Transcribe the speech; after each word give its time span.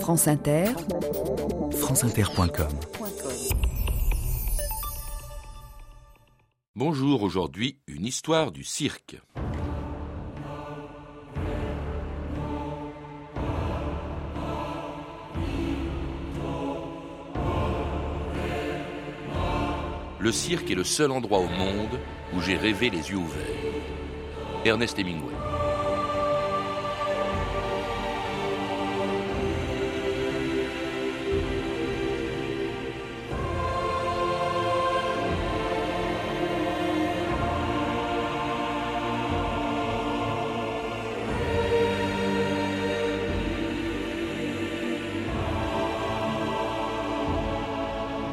France 0.00 0.28
Inter, 0.28 0.66
franceinter.com 1.72 2.68
Bonjour, 6.76 7.22
aujourd'hui 7.22 7.78
une 7.88 8.06
histoire 8.06 8.52
du 8.52 8.62
cirque. 8.62 9.16
Le 20.18 20.32
cirque 20.32 20.70
est 20.70 20.74
le 20.74 20.84
seul 20.84 21.10
endroit 21.10 21.40
au 21.40 21.48
monde 21.48 21.98
où 22.34 22.40
j'ai 22.40 22.56
rêvé 22.56 22.90
les 22.90 23.10
yeux 23.10 23.16
ouverts. 23.16 23.46
Ernest 24.64 24.98
Hemingway.« 24.98 25.34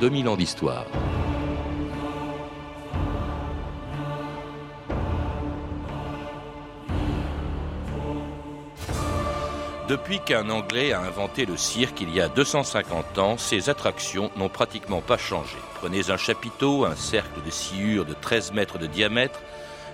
2000 0.03 0.27
ans 0.27 0.35
d'histoire. 0.35 0.85
Depuis 9.87 10.19
qu'un 10.19 10.49
Anglais 10.49 10.91
a 10.91 10.99
inventé 10.99 11.45
le 11.45 11.55
cirque 11.55 12.01
il 12.01 12.13
y 12.13 12.19
a 12.19 12.27
250 12.27 13.17
ans, 13.17 13.37
ses 13.37 13.69
attractions 13.69 14.29
n'ont 14.35 14.49
pratiquement 14.49 14.99
pas 14.99 15.17
changé. 15.17 15.55
Prenez 15.75 16.09
un 16.09 16.17
chapiteau, 16.17 16.83
un 16.83 16.97
cercle 16.97 17.41
de 17.45 17.49
sciure 17.49 18.03
de 18.03 18.13
13 18.13 18.51
mètres 18.51 18.77
de 18.77 18.87
diamètre, 18.87 19.39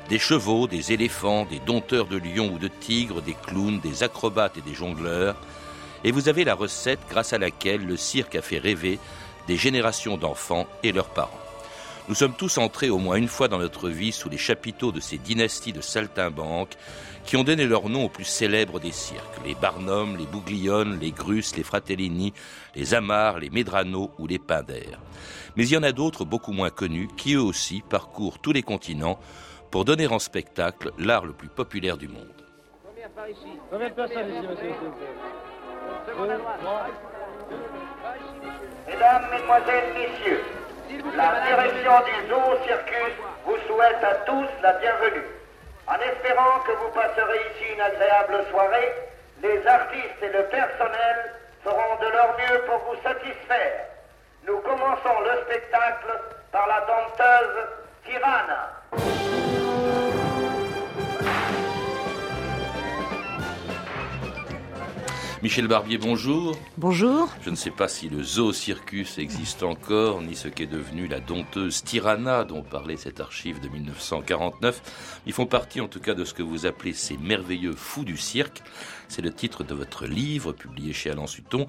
des 0.09 0.17
chevaux, 0.17 0.65
des 0.65 0.91
éléphants, 0.91 1.45
des 1.45 1.59
dompteurs 1.59 2.07
de 2.07 2.17
lions 2.17 2.51
ou 2.51 2.57
de 2.57 2.67
tigres, 2.67 3.21
des 3.21 3.35
clowns, 3.35 3.79
des 3.79 4.01
acrobates 4.01 4.57
et 4.57 4.61
des 4.61 4.73
jongleurs, 4.73 5.35
et 6.03 6.11
vous 6.11 6.29
avez 6.29 6.45
la 6.45 6.55
recette 6.55 7.01
grâce 7.11 7.33
à 7.33 7.37
laquelle 7.37 7.85
le 7.85 7.95
cirque 7.95 8.33
a 8.33 8.41
fait 8.41 8.57
rêver 8.57 8.97
des 9.49 9.57
générations 9.57 10.15
d'enfants 10.15 10.67
et 10.83 10.91
leurs 10.91 11.09
parents. 11.09 11.41
Nous 12.07 12.13
sommes 12.13 12.35
tous 12.35 12.59
entrés 12.59 12.91
au 12.91 12.99
moins 12.99 13.15
une 13.15 13.27
fois 13.27 13.47
dans 13.47 13.57
notre 13.57 13.89
vie 13.89 14.11
sous 14.11 14.29
les 14.29 14.37
chapiteaux 14.37 14.91
de 14.91 14.99
ces 14.99 15.17
dynasties 15.17 15.73
de 15.73 15.81
saltimbanques 15.81 16.77
qui 17.25 17.35
ont 17.35 17.43
donné 17.43 17.65
leur 17.65 17.89
nom 17.89 18.05
aux 18.05 18.09
plus 18.09 18.25
célèbres 18.25 18.79
des 18.79 18.91
cirques, 18.91 19.43
les 19.43 19.55
Barnum, 19.55 20.17
les 20.17 20.27
Bouglione, 20.27 20.99
les 20.99 21.11
Grus, 21.11 21.55
les 21.57 21.63
Fratellini, 21.63 22.31
les 22.75 22.93
Amar, 22.93 23.39
les 23.39 23.49
Medrano 23.49 24.11
ou 24.19 24.27
les 24.27 24.37
Pinder. 24.37 24.97
Mais 25.55 25.67
il 25.67 25.73
y 25.73 25.77
en 25.77 25.83
a 25.83 25.91
d'autres 25.91 26.25
beaucoup 26.25 26.53
moins 26.53 26.69
connus 26.69 27.09
qui 27.17 27.33
eux 27.33 27.41
aussi 27.41 27.81
parcourent 27.89 28.37
tous 28.37 28.51
les 28.51 28.63
continents 28.63 29.19
pour 29.71 29.83
donner 29.83 30.05
en 30.05 30.19
spectacle 30.19 30.91
l'art 30.99 31.25
le 31.25 31.33
plus 31.33 31.49
populaire 31.49 31.97
du 31.97 32.07
monde. 32.07 32.27
Mesdames, 38.87 39.29
Mesdemoiselles, 39.31 39.93
Messieurs, 39.93 40.43
la 41.15 41.41
direction 41.47 41.93
du 42.05 42.29
Zoo 42.29 42.63
Circus 42.65 43.13
vous 43.45 43.57
souhaite 43.67 44.03
à 44.03 44.15
tous 44.25 44.47
la 44.61 44.73
bienvenue. 44.73 45.25
En 45.87 45.95
espérant 45.95 46.59
que 46.65 46.71
vous 46.71 46.89
passerez 46.93 47.39
ici 47.51 47.73
une 47.73 47.81
agréable 47.81 48.45
soirée, 48.51 48.93
les 49.41 49.65
artistes 49.65 50.21
et 50.21 50.29
le 50.29 50.43
personnel 50.45 51.33
feront 51.63 51.95
de 52.01 52.07
leur 52.11 52.37
mieux 52.37 52.59
pour 52.65 52.77
vous 52.89 53.01
satisfaire. 53.01 53.85
Nous 54.47 54.57
commençons 54.59 55.19
le 55.23 55.41
spectacle 55.45 56.19
par 56.51 56.67
la 56.67 56.81
dompteuse 56.81 57.67
Tirana. 58.05 59.48
Michel 65.41 65.69
Barbier, 65.69 65.97
bonjour. 65.97 66.57
Bonjour. 66.77 67.29
Je 67.41 67.49
ne 67.49 67.55
sais 67.55 67.71
pas 67.71 67.87
si 67.87 68.09
le 68.09 68.21
zoo 68.21 68.51
circus 68.51 69.17
existe 69.19 69.63
encore, 69.63 70.21
ni 70.21 70.35
ce 70.35 70.49
qu'est 70.49 70.65
devenu 70.65 71.07
la 71.07 71.21
dompteuse 71.21 71.81
Tirana 71.81 72.43
dont 72.43 72.61
parlait 72.61 72.97
cette 72.97 73.21
archive 73.21 73.61
de 73.61 73.69
1949. 73.69 75.21
Ils 75.25 75.31
font 75.31 75.45
partie 75.45 75.79
en 75.79 75.87
tout 75.87 76.01
cas 76.01 76.13
de 76.13 76.25
ce 76.25 76.33
que 76.33 76.43
vous 76.43 76.65
appelez 76.65 76.91
ces 76.91 77.15
merveilleux 77.15 77.71
fous 77.71 78.03
du 78.03 78.17
cirque. 78.17 78.61
C'est 79.07 79.21
le 79.21 79.31
titre 79.31 79.63
de 79.63 79.73
votre 79.73 80.07
livre 80.07 80.51
publié 80.51 80.91
chez 80.91 81.09
Alain 81.09 81.25
Sutton. 81.25 81.67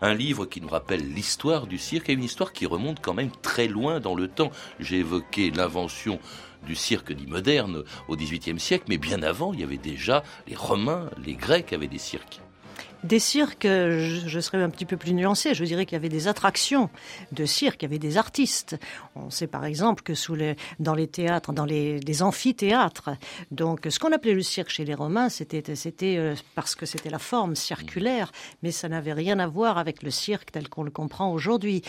Un 0.00 0.14
livre 0.14 0.46
qui 0.46 0.62
nous 0.62 0.68
rappelle 0.68 1.12
l'histoire 1.12 1.66
du 1.66 1.76
cirque 1.76 2.08
et 2.08 2.14
une 2.14 2.24
histoire 2.24 2.54
qui 2.54 2.64
remonte 2.64 3.00
quand 3.02 3.12
même 3.12 3.32
très 3.42 3.68
loin 3.68 4.00
dans 4.00 4.14
le 4.14 4.28
temps. 4.28 4.50
J'ai 4.78 5.00
évoqué 5.00 5.50
l'invention 5.50 6.20
du 6.64 6.74
cirque 6.74 7.12
dit 7.12 7.26
moderne 7.26 7.84
au 8.08 8.16
XVIIIe 8.16 8.58
siècle, 8.58 8.86
mais 8.88 8.96
bien 8.96 9.22
avant, 9.22 9.52
il 9.52 9.60
y 9.60 9.64
avait 9.64 9.76
déjà 9.76 10.24
les 10.48 10.56
Romains, 10.56 11.10
les 11.22 11.34
Grecs 11.34 11.74
avaient 11.74 11.86
des 11.86 11.98
cirques. 11.98 12.40
Des 13.02 13.18
cirques, 13.18 13.66
je, 13.66 14.40
serais 14.40 14.62
un 14.62 14.68
petit 14.68 14.84
peu 14.84 14.98
plus 14.98 15.14
nuancé. 15.14 15.54
Je 15.54 15.64
dirais 15.64 15.86
qu'il 15.86 15.94
y 15.94 15.96
avait 15.96 16.10
des 16.10 16.28
attractions 16.28 16.90
de 17.32 17.46
cirque, 17.46 17.80
il 17.82 17.86
y 17.86 17.88
avait 17.88 17.98
des 17.98 18.18
artistes. 18.18 18.78
On 19.16 19.30
sait 19.30 19.46
par 19.46 19.64
exemple 19.64 20.02
que 20.02 20.12
dans 20.80 20.94
les 20.94 21.06
théâtres, 21.06 21.52
dans 21.54 21.64
les, 21.64 22.22
amphithéâtres, 22.22 23.10
donc 23.50 23.86
ce 23.88 23.98
qu'on 23.98 24.12
appelait 24.12 24.34
le 24.34 24.42
cirque 24.42 24.68
chez 24.68 24.84
les 24.84 24.92
Romains, 24.92 25.30
c'était 25.30 25.62
euh, 26.02 26.34
parce 26.54 26.74
que 26.74 26.84
c'était 26.84 27.08
la 27.08 27.18
forme 27.18 27.56
circulaire, 27.56 28.32
mais 28.62 28.70
ça 28.70 28.88
n'avait 28.90 29.14
rien 29.14 29.38
à 29.38 29.46
voir 29.46 29.78
avec 29.78 30.02
le 30.02 30.10
cirque 30.10 30.52
tel 30.52 30.68
qu'on 30.68 30.82
le 30.82 30.90
comprend 30.90 31.32
aujourd'hui. 31.32 31.80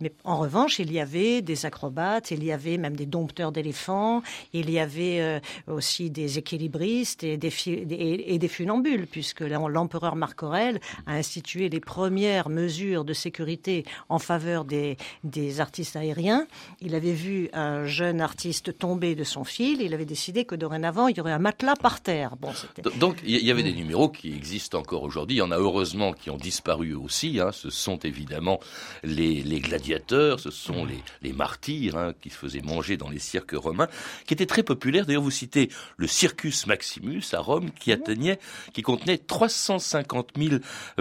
Mais 0.00 0.12
en 0.24 0.36
revanche, 0.36 0.80
il 0.80 0.92
y 0.92 1.00
avait 1.00 1.40
des 1.40 1.64
acrobates, 1.64 2.30
il 2.30 2.44
y 2.44 2.52
avait 2.52 2.76
même 2.76 2.94
des 2.94 3.06
dompteurs 3.06 3.52
d'éléphants, 3.52 4.22
il 4.52 4.70
y 4.70 4.78
avait 4.78 5.20
euh, 5.20 5.40
aussi 5.66 6.10
des 6.10 6.36
équilibristes 6.36 7.24
et 7.24 7.38
des, 7.38 7.52
et 7.66 8.38
des 8.38 8.48
funambules, 8.48 9.06
puisque 9.06 9.40
l'empereur 9.40 10.14
Marc 10.14 10.42
Aurèle 10.42 10.57
a 11.06 11.12
institué 11.12 11.68
les 11.68 11.80
premières 11.80 12.48
mesures 12.48 13.04
de 13.04 13.12
sécurité 13.12 13.84
en 14.08 14.18
faveur 14.18 14.64
des, 14.64 14.96
des, 15.24 15.60
artistes 15.60 15.96
aériens. 15.96 16.46
Il 16.80 16.94
avait 16.94 17.12
vu 17.12 17.48
un 17.52 17.86
jeune 17.86 18.20
artiste 18.20 18.76
tomber 18.78 19.14
de 19.14 19.24
son 19.24 19.44
fil. 19.44 19.80
Il 19.80 19.94
avait 19.94 20.04
décidé 20.04 20.44
que 20.44 20.54
dorénavant, 20.54 21.08
il 21.08 21.16
y 21.16 21.20
aurait 21.20 21.32
un 21.32 21.38
matelas 21.38 21.76
par 21.76 22.00
terre. 22.00 22.36
Bon, 22.36 22.52
Donc, 22.98 23.16
il 23.24 23.44
y 23.44 23.50
avait 23.50 23.62
des 23.62 23.72
numéros 23.72 24.08
qui 24.08 24.34
existent 24.34 24.78
encore 24.78 25.02
aujourd'hui. 25.02 25.36
Il 25.36 25.40
y 25.40 25.42
en 25.42 25.50
a 25.50 25.58
heureusement 25.58 26.12
qui 26.12 26.30
ont 26.30 26.36
disparu 26.36 26.94
aussi. 26.94 27.40
Hein. 27.40 27.50
Ce 27.52 27.70
sont 27.70 27.98
évidemment 27.98 28.60
les, 29.02 29.42
les, 29.42 29.60
gladiateurs, 29.60 30.40
ce 30.40 30.50
sont 30.50 30.84
les, 30.84 31.02
les 31.22 31.32
martyrs 31.32 31.96
hein, 31.96 32.12
qui 32.20 32.30
se 32.30 32.36
faisaient 32.36 32.62
manger 32.62 32.96
dans 32.96 33.08
les 33.08 33.18
cirques 33.18 33.54
romains, 33.54 33.88
qui 34.26 34.34
étaient 34.34 34.46
très 34.46 34.62
populaires. 34.62 35.06
D'ailleurs, 35.06 35.22
vous 35.22 35.30
citez 35.30 35.70
le 35.96 36.06
Circus 36.06 36.66
Maximus 36.66 37.22
à 37.32 37.40
Rome, 37.40 37.70
qui 37.70 37.92
atteignait, 37.92 38.38
qui 38.72 38.82
contenait 38.82 39.18
350 39.18 40.30
000 40.36 40.47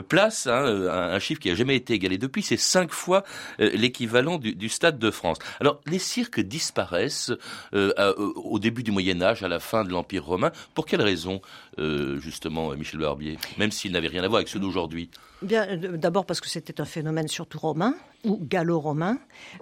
places, 0.07 0.47
hein, 0.47 0.65
un 0.65 1.19
chiffre 1.19 1.39
qui 1.39 1.49
n'a 1.49 1.55
jamais 1.55 1.75
été 1.75 1.93
égalé 1.93 2.17
depuis, 2.17 2.41
c'est 2.41 2.57
cinq 2.57 2.91
fois 2.91 3.23
l'équivalent 3.59 4.37
du, 4.37 4.69
Stade 4.69 4.99
de 4.99 5.11
France. 5.11 5.37
Alors 5.59 5.81
les 5.85 5.99
cirques 5.99 6.39
disparaissent 6.39 7.31
euh, 7.73 8.13
au 8.35 8.59
début 8.59 8.83
du 8.83 8.91
Moyen 8.91 9.21
Âge, 9.21 9.43
à 9.43 9.47
la 9.47 9.59
fin 9.59 9.83
de 9.83 9.89
l'Empire 9.89 10.25
romain. 10.25 10.51
Pour 10.73 10.85
quelle 10.85 11.01
raison, 11.01 11.41
euh, 11.79 12.19
justement, 12.19 12.71
Michel 12.75 12.99
Barbier? 12.99 13.37
Même 13.57 13.71
s'ils 13.71 13.91
n'avaient 13.91 14.07
rien 14.07 14.23
à 14.23 14.27
voir 14.27 14.37
avec 14.37 14.47
ceux 14.47 14.59
d'aujourd'hui. 14.59 15.09
Bien, 15.41 15.77
d'abord 15.77 16.25
parce 16.25 16.41
que 16.41 16.49
c'était 16.49 16.81
un 16.81 16.85
phénomène 16.85 17.27
surtout 17.27 17.59
romain 17.59 17.93
ou 18.27 18.37
gallo-romain. 18.41 19.17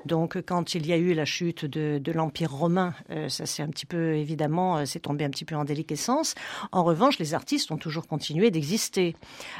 Donc, 0.05 0.41
quand 0.41 0.73
il 0.73 0.87
y 0.87 0.93
a 0.93 0.97
eu 0.97 1.13
la 1.13 1.25
chute 1.25 1.65
de, 1.65 2.11
l'Empire 2.11 2.51
romain, 2.51 2.93
euh, 3.11 3.29
ça 3.29 3.45
s'est 3.45 3.61
un 3.61 3.67
petit 3.67 3.85
peu, 3.85 4.15
évidemment, 4.15 4.77
euh, 4.77 4.85
c'est 4.85 5.01
tombé 5.01 5.25
un 5.25 5.29
petit 5.29 5.45
peu 5.45 5.55
en 5.55 5.65
déliquescence. 5.65 6.33
En 6.71 6.83
revanche, 6.83 7.19
les 7.19 7.33
artistes 7.33 7.71
ont 7.71 7.77
toujours 7.77 8.07
continué 8.07 8.51
d'exister. 8.51 9.15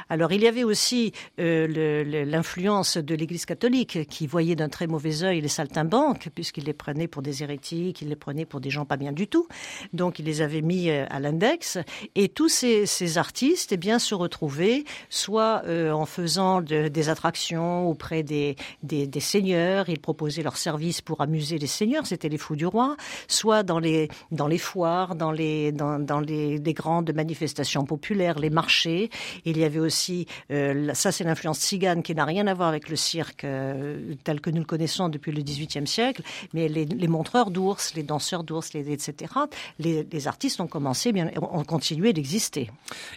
Alors, 0.08 0.32
il 0.32 0.42
y 0.42 0.48
avait 0.48 0.64
aussi 0.64 1.12
euh, 1.38 2.24
l'influence 2.24 2.96
de 2.96 3.14
l'Église 3.14 3.46
catholique 3.46 4.08
qui 4.08 4.26
voyait 4.26 4.56
d'un 4.56 4.68
très 4.68 4.86
mauvais 4.86 5.22
œil 5.22 5.40
les 5.40 5.48
saltimbanques, 5.48 6.30
puisqu'il 6.34 6.64
les 6.64 6.72
prenait 6.72 7.08
pour 7.08 7.22
des 7.22 7.42
hérétiques, 7.42 8.02
il 8.02 8.08
les 8.08 8.16
prenait 8.16 8.46
pour 8.46 8.60
des 8.60 8.70
gens 8.70 8.84
pas 8.84 8.96
bien 8.96 9.12
du 9.12 9.28
tout. 9.28 9.46
Donc, 9.92 10.18
il 10.18 10.24
les 10.24 10.40
avait 10.40 10.62
mis 10.62 10.90
à 10.90 11.20
l'index. 11.20 11.78
Et 12.14 12.28
tous 12.28 12.48
ces, 12.48 13.18
artistes, 13.18 13.72
eh 13.72 13.76
bien, 13.76 13.98
se 13.98 14.14
retrouvaient 14.14 14.84
soit 15.10 15.62
en 15.68 16.06
faisant 16.06 16.60
de, 16.60 16.88
des 16.88 17.08
attractions 17.08 17.88
auprès 17.88 18.22
des 18.22 18.56
des, 19.04 19.20
seigneurs, 19.20 19.88
ils 19.88 19.98
proposaient 19.98 20.42
leurs 20.42 20.56
services 20.56 21.00
pour 21.00 21.20
amuser 21.20 21.58
les 21.58 21.66
seigneurs, 21.66 22.06
c'était 22.06 22.28
les 22.28 22.38
fous 22.38 22.56
du 22.56 22.66
roi, 22.66 22.96
soit 23.28 23.62
dans 23.62 23.78
les, 23.78 24.08
dans 24.30 24.46
les 24.46 24.58
foires, 24.58 25.14
dans 25.14 25.32
les, 25.32 25.72
dans, 25.72 25.98
dans 25.98 26.20
les, 26.20 26.58
les 26.58 26.72
grandes 26.72 27.12
manifestations 27.12 27.84
populaires, 27.84 28.38
les 28.38 28.50
marchés. 28.50 29.10
Il 29.44 29.58
y 29.58 29.64
avait 29.64 29.80
aussi, 29.80 30.26
euh, 30.50 30.94
ça 30.94 31.12
c'est 31.12 31.24
l'influence 31.24 31.60
tzigane 31.60 32.02
qui 32.02 32.14
n'a 32.14 32.24
rien 32.24 32.46
à 32.46 32.54
voir 32.54 32.68
avec 32.68 32.88
le 32.88 32.96
cirque 32.96 33.44
euh, 33.44 34.14
tel 34.24 34.40
que 34.40 34.50
nous 34.50 34.60
le 34.60 34.64
connaissons 34.64 35.08
depuis 35.08 35.32
le 35.32 35.42
XVIIIe 35.42 35.86
siècle, 35.86 36.22
mais 36.54 36.68
les, 36.68 37.08
montreurs 37.08 37.50
d'ours, 37.50 37.94
les 37.94 38.02
danseurs 38.02 38.44
d'ours, 38.44 38.74
etc., 38.74 39.32
les, 39.78 40.06
les, 40.10 40.28
artistes 40.28 40.60
ont 40.60 40.66
commencé, 40.66 41.12
bien, 41.12 41.30
ont 41.40 41.64
continué 41.64 42.12
d'exister. 42.12 42.70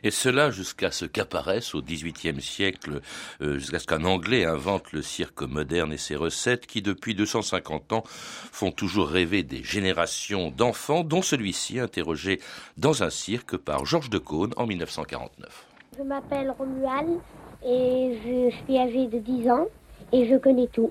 Et 0.04 0.12
cela 0.12 0.52
jusqu'à 0.52 0.92
ce 0.92 1.06
qu'apparaisse 1.06 1.76
au 1.76 1.82
XVIIIe 1.82 2.42
siècle, 2.42 3.02
euh, 3.42 3.58
jusqu'à 3.58 3.80
ce 3.80 3.88
qu'un 3.88 4.04
Anglais 4.06 4.46
invente 4.46 4.92
le 4.92 5.02
cirque 5.02 5.42
moderne 5.60 5.92
et 5.92 5.98
ses 5.98 6.16
recettes 6.16 6.66
qui, 6.66 6.82
depuis 6.82 7.16
250 7.16 7.92
ans, 7.92 8.04
font 8.06 8.72
toujours 8.72 9.10
rêver 9.10 9.44
des 9.44 9.62
générations 9.64 10.52
d'enfants, 10.56 11.04
dont 11.04 11.22
celui-ci 11.22 11.80
interrogé 11.80 12.40
dans 12.78 13.04
un 13.04 13.10
cirque 13.10 13.58
par 13.58 13.86
Georges 13.86 14.10
de 14.10 14.20
Caunes 14.20 14.54
en 14.56 14.66
1949. 14.66 15.68
Je 15.98 16.04
m'appelle 16.04 16.54
Romuald 16.58 17.20
et 17.66 18.18
je 18.24 18.56
suis 18.64 18.78
âgé 18.78 19.08
de 19.08 19.20
10 19.20 19.50
ans 19.50 19.66
et 20.14 20.30
je 20.30 20.38
connais 20.38 20.68
tout. 20.68 20.90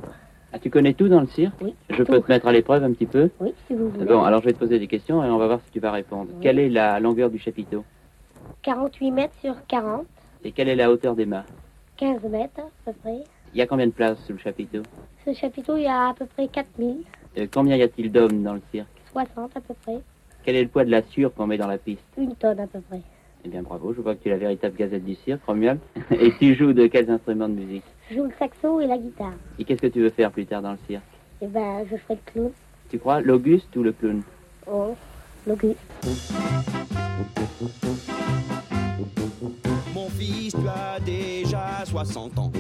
Ah, 0.53 0.59
tu 0.59 0.69
connais 0.71 0.93
tout 0.93 1.09
dans 1.09 1.21
le 1.23 1.27
cirque 1.29 1.55
Oui. 1.63 1.75
Je 1.89 2.03
peux 2.03 2.21
te 2.21 2.31
mettre 2.31 2.47
à 2.47 2.53
l'épreuve 2.53 2.85
un 2.85 2.93
petit 2.93 3.07
peu 3.07 3.31
Oui, 3.41 3.53
si 3.67 3.75
vous 3.75 3.89
voulez. 3.89 4.05
Bon, 4.05 4.23
alors 4.23 4.41
je 4.43 4.47
vais 4.47 4.53
te 4.53 4.59
poser 4.59 4.79
des 4.79 4.87
questions 4.87 5.25
et 5.25 5.29
on 5.31 5.39
va 5.39 5.47
voir 5.47 5.61
si 5.65 5.71
tu 5.73 5.81
vas 5.81 5.93
répondre. 5.93 6.29
Oui. 6.35 6.41
Quelle 6.43 6.59
est 6.59 6.69
la 6.69 7.01
longueur 7.01 7.31
du 7.31 7.39
chapiteau 7.39 7.85
48 8.63 9.11
mètres 9.13 9.35
sur 9.41 9.55
40, 9.67 10.05
Et 10.45 10.53
quelle 10.53 10.69
est 10.69 10.77
la 10.77 10.91
hauteur 10.91 11.15
des 11.15 11.25
mâts? 11.27 11.45
15 11.97 12.23
mètres 12.31 12.61
à 12.61 12.69
peu 12.85 12.93
près. 13.03 13.25
Il 13.55 13.59
y 13.59 13.63
a 13.63 13.67
combien 13.67 13.87
de 13.87 13.93
places 13.93 14.19
sous 14.27 14.33
le 14.33 14.39
chapiteau 14.39 14.83
Ce 15.25 15.33
chapiteau, 15.33 15.77
il 15.77 15.83
y 15.85 15.87
a 15.87 16.09
à 16.09 16.15
peu 16.15 16.27
près 16.27 16.49
4000, 16.49 16.97
Euh, 17.39 17.47
Combien 17.53 17.77
y 17.77 17.83
a-t-il 17.83 18.11
d'hommes 18.13 18.43
dans 18.43 18.55
le 18.55 18.63
cirque 18.73 18.87
60 19.13 19.57
à 19.57 19.61
peu 19.61 19.75
près, 19.83 20.01
Quel 20.45 20.57
est 20.57 20.63
le 20.63 20.69
poids 20.69 20.85
de 20.85 20.91
la 20.91 21.03
sûre 21.03 21.33
qu'on 21.35 21.47
met 21.47 21.57
dans 21.59 21.67
la 21.67 21.79
piste 21.79 22.03
une 22.17 22.35
tonne 22.35 22.61
à 22.61 22.67
peu 22.67 22.81
près. 22.81 23.01
Eh 23.45 23.49
bien 23.49 23.63
bravo, 23.63 23.95
je 23.95 24.01
vois 24.01 24.15
que 24.17 24.23
tu 24.23 24.29
es 24.29 24.33
la 24.33 24.39
véritable 24.39 24.77
gazette 24.77 25.05
du 25.05 25.15
cirque, 25.15 25.41
Romuald. 25.47 25.79
et 26.11 26.33
tu 26.39 26.55
joues 26.55 26.73
de 26.73 26.87
quels 26.87 27.09
instruments 27.11 27.49
de 27.49 27.55
musique 27.55 27.85
Je 28.11 28.17
joue 28.17 28.25
le 28.25 28.33
saxo 28.39 28.81
et 28.81 28.87
la 28.87 28.99
guitare. 28.99 29.33
Et 29.59 29.65
qu'est-ce 29.65 29.83
que 29.83 29.87
tu 29.87 30.01
veux 30.01 30.11
faire 30.11 30.31
plus 30.31 30.47
tard 30.47 30.63
dans 30.63 30.73
le 30.73 30.79
cirque 30.87 31.03
Et 31.41 31.47
ben, 31.47 31.85
je 31.91 31.97
ferai 31.97 32.15
le 32.27 32.33
clown. 32.33 32.51
Tu 32.91 32.99
crois 32.99 33.21
l'Auguste 33.21 33.75
ou 33.77 33.83
le 33.83 33.93
clown 33.93 34.23
Oh, 34.71 34.95
l'Auguste. 35.47 35.79
Mon 39.95 40.09
fils, 40.11 40.53
tu 40.55 40.69
as 40.69 41.01
déjà 41.01 41.85
60 41.85 42.39
ans. 42.39 42.53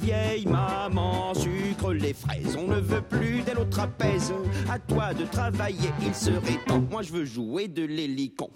Vieille 0.00 0.46
maman 0.46 1.34
sucre 1.34 1.92
les 1.92 2.12
fraises. 2.12 2.56
On 2.58 2.66
ne 2.66 2.80
veut 2.80 3.02
plus 3.02 3.42
d'elle 3.42 3.58
au 3.58 3.64
trapèze. 3.64 4.32
À 4.68 4.78
toi 4.78 5.14
de 5.14 5.24
travailler, 5.24 5.90
il 6.02 6.14
serait 6.14 6.58
temps. 6.66 6.82
Moi, 6.90 7.02
je 7.02 7.12
veux 7.12 7.24
jouer 7.24 7.68
de 7.68 7.84
l'hélicon. 7.84 8.50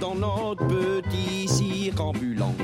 Dans 0.00 0.14
notre 0.14 0.66
petit 0.66 1.46
cirque 1.48 2.00
ambulant, 2.00 2.54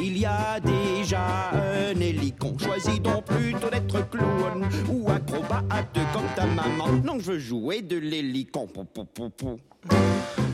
il 0.00 0.18
y 0.18 0.26
a 0.26 0.58
déjà 0.60 1.50
un 1.52 1.98
hélicon. 2.00 2.56
Choisis 2.58 3.00
donc 3.00 3.24
plutôt 3.24 3.70
d'être 3.70 4.08
clown 4.10 4.68
ou 4.90 5.08
acrobate 5.10 5.98
comme 6.12 6.26
ta 6.34 6.46
maman. 6.46 6.88
Non, 7.04 7.18
je 7.18 7.32
veux 7.32 7.38
jouer 7.38 7.82
de 7.82 7.96
l'hélicon. 7.96 8.66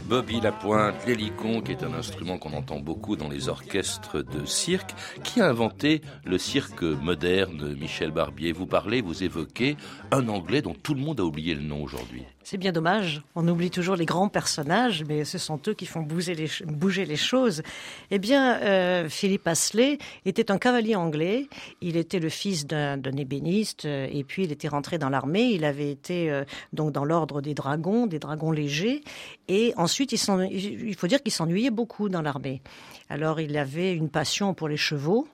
Bobby 0.09 0.41
Lapointe, 0.41 1.05
l'hélicon, 1.05 1.61
qui 1.61 1.73
est 1.73 1.83
un 1.83 1.93
instrument 1.93 2.39
qu'on 2.39 2.53
entend 2.53 2.79
beaucoup 2.79 3.17
dans 3.17 3.29
les 3.29 3.49
orchestres 3.49 4.23
de 4.23 4.45
cirque. 4.45 4.95
Qui 5.25 5.41
a 5.41 5.49
inventé 5.49 6.01
le 6.25 6.39
cirque 6.39 6.83
moderne, 6.83 7.75
Michel 7.75 8.13
Barbier 8.13 8.53
Vous 8.53 8.67
parlez, 8.67 9.01
vous 9.01 9.25
évoquez 9.25 9.77
un 10.13 10.29
Anglais 10.29 10.63
dont 10.63 10.77
tout 10.81 10.95
le 10.95 11.01
monde 11.01 11.19
a 11.19 11.25
oublié 11.25 11.57
le 11.57 11.63
nom 11.63 11.83
aujourd'hui. 11.83 12.23
C'est 12.49 12.59
bien 12.59 12.71
dommage. 12.71 13.23
On 13.35 13.49
oublie 13.49 13.73
toujours 13.73 13.97
les 13.97 14.05
grands 14.05 14.29
personnages, 14.29 15.03
mais 15.09 15.25
ce 15.25 15.37
sont 15.37 15.59
eux 15.67 15.75
qui 15.75 15.85
font 15.85 16.03
bouger 16.03 16.37
les, 16.37 17.17
choses. 17.17 17.65
Eh 18.13 18.21
bien, 18.21 18.61
euh, 18.61 19.09
Philippe 19.09 19.49
Astley 19.49 19.99
était 20.25 20.53
un 20.53 20.59
cavalier 20.59 20.95
anglais. 20.95 21.49
Il 21.81 21.97
était 21.97 22.21
le 22.21 22.29
fils 22.29 22.65
d'un 22.65 23.01
ébéniste, 23.17 23.87
euh, 23.87 24.07
et 24.13 24.23
puis 24.23 24.45
il 24.45 24.53
était 24.53 24.69
rentré 24.69 24.97
dans 24.97 25.09
l'armée. 25.09 25.47
Il 25.47 25.65
avait 25.65 25.91
été 25.91 26.31
euh, 26.31 26.45
donc 26.73 26.93
dans 26.93 27.05
l'ordre 27.05 27.43
des 27.43 27.53
dragons, 27.53 28.07
des 28.07 28.21
dragons 28.21 28.53
légers. 28.53 29.01
Et 29.49 29.73
ensuite, 29.77 30.13
il, 30.13 30.95
faut 30.97 31.07
dire 31.07 31.23
qu'il 31.23 31.33
s'ennuyait 31.33 31.71
beaucoup 31.71 32.09
dans 32.09 32.23
l'armée. 32.23 32.63
Alors, 33.09 33.41
il 33.41 33.57
avait 33.57 33.95
une 33.95 34.09
passion 34.09 34.55
pour 34.55 34.69
les 34.69 34.77
chevaux 34.77 35.29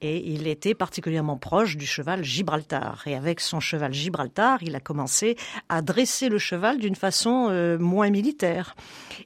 et 0.00 0.18
il 0.32 0.46
était 0.48 0.74
particulièrement 0.74 1.38
proche 1.38 1.78
du 1.78 1.86
cheval 1.86 2.22
Gibraltar. 2.22 3.02
Et 3.06 3.14
avec 3.14 3.40
son 3.40 3.58
cheval 3.58 3.94
Gibraltar, 3.94 4.62
il 4.62 4.76
a 4.76 4.80
commencé 4.80 5.36
à 5.70 5.80
dresser 5.80 6.28
le 6.28 6.38
cheval 6.38 6.78
d'une 6.78 6.94
façon 6.94 7.48
euh, 7.48 7.78
moins 7.78 8.10
militaire. 8.10 8.76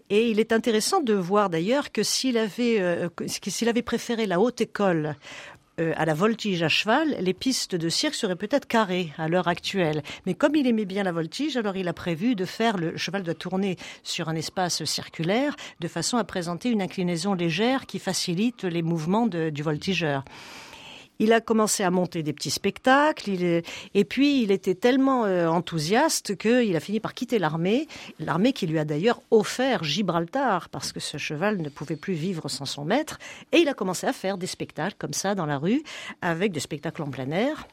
Et 0.09 0.31
il 0.31 0.39
est 0.39 0.53
intéressant 0.53 1.01
de 1.01 1.15
voir 1.15 1.51
d'ailleurs 1.51 1.91
que 1.91 2.05
s'il 2.05 2.39
avait, 2.39 2.81
euh, 2.81 3.09
s'il 3.27 3.69
avait 3.69 3.83
préféré 3.83 4.27
la 4.27 4.39
haute 4.39 4.61
école 4.61 5.17
euh, 5.81 5.93
à 5.97 6.05
la 6.05 6.15
voltige 6.15 6.63
à 6.63 6.69
cheval, 6.69 7.17
les 7.21 7.35
pistes 7.35 7.75
de 7.75 7.89
cirque 7.89 8.15
seraient 8.15 8.37
peut-être 8.37 8.67
carrées 8.67 9.13
à 9.17 9.29
l'heure 9.29 9.49
actuelle. 9.49 10.03
Mais 10.27 10.35
comme 10.35 10.55
il 10.57 10.67
aimait 10.67 10.85
bien 10.85 11.03
la 11.03 11.13
voltige, 11.13 11.57
alors 11.57 11.77
il 11.77 11.89
a 11.89 11.93
prévu 11.93 12.35
de 12.35 12.45
faire 12.45 12.77
le 12.77 12.97
cheval 12.97 13.23
doit 13.23 13.35
tourner 13.35 13.77
sur 14.03 14.29
un 14.29 14.35
espace 14.35 14.85
circulaire 14.85 15.55
de 15.81 15.89
façon 15.89 16.17
à 16.17 16.25
présenter 16.25 16.71
une 16.71 16.83
inclinaison 16.83 17.35
légère 17.35 17.87
qui 17.87 17.99
facilite 17.99 18.65
les 18.65 18.83
mouvements 18.83 19.27
de, 19.27 19.51
du 19.51 19.63
voltigeur. 19.63 20.25
Il 21.19 21.33
a 21.33 21.41
commencé 21.41 21.83
à 21.83 21.91
monter 21.91 22.23
des 22.23 22.33
petits 22.33 22.51
spectacles, 22.51 23.31
il 23.31 23.63
et 23.95 24.05
puis 24.05 24.43
il 24.43 24.51
était 24.51 24.75
tellement 24.75 25.25
euh, 25.25 25.49
enthousiaste 25.49 26.37
qu'il 26.37 26.77
a 26.77 26.81
fini 26.81 27.01
par 27.01 27.15
quitter 27.15 27.39
l'armée, 27.39 27.89
l'armée 28.21 28.53
qui 28.53 28.67
lui 28.67 28.79
a 28.79 28.85
d'ailleurs 28.85 29.21
offert 29.31 29.85
Gibraltar, 29.85 30.69
parce 30.69 30.93
que 30.93 31.01
ce 31.01 31.19
cheval 31.19 31.59
ne 31.59 31.69
pouvait 31.69 31.97
plus 31.97 32.15
vivre 32.15 32.49
sans 32.49 32.67
son 32.67 32.85
maître, 32.85 33.19
et 33.53 33.59
il 33.59 33.69
a 33.69 33.75
commencé 33.75 34.07
à 34.07 34.13
faire 34.13 34.39
des 34.39 34.47
spectacles 34.47 34.97
comme 34.99 35.13
ça 35.13 35.35
dans 35.35 35.47
la 35.47 35.59
rue, 35.59 35.83
avec 36.23 36.53
des 36.53 36.61
spectacles 36.61 37.03
en 37.03 37.11
plein 37.11 37.31
air 37.31 37.67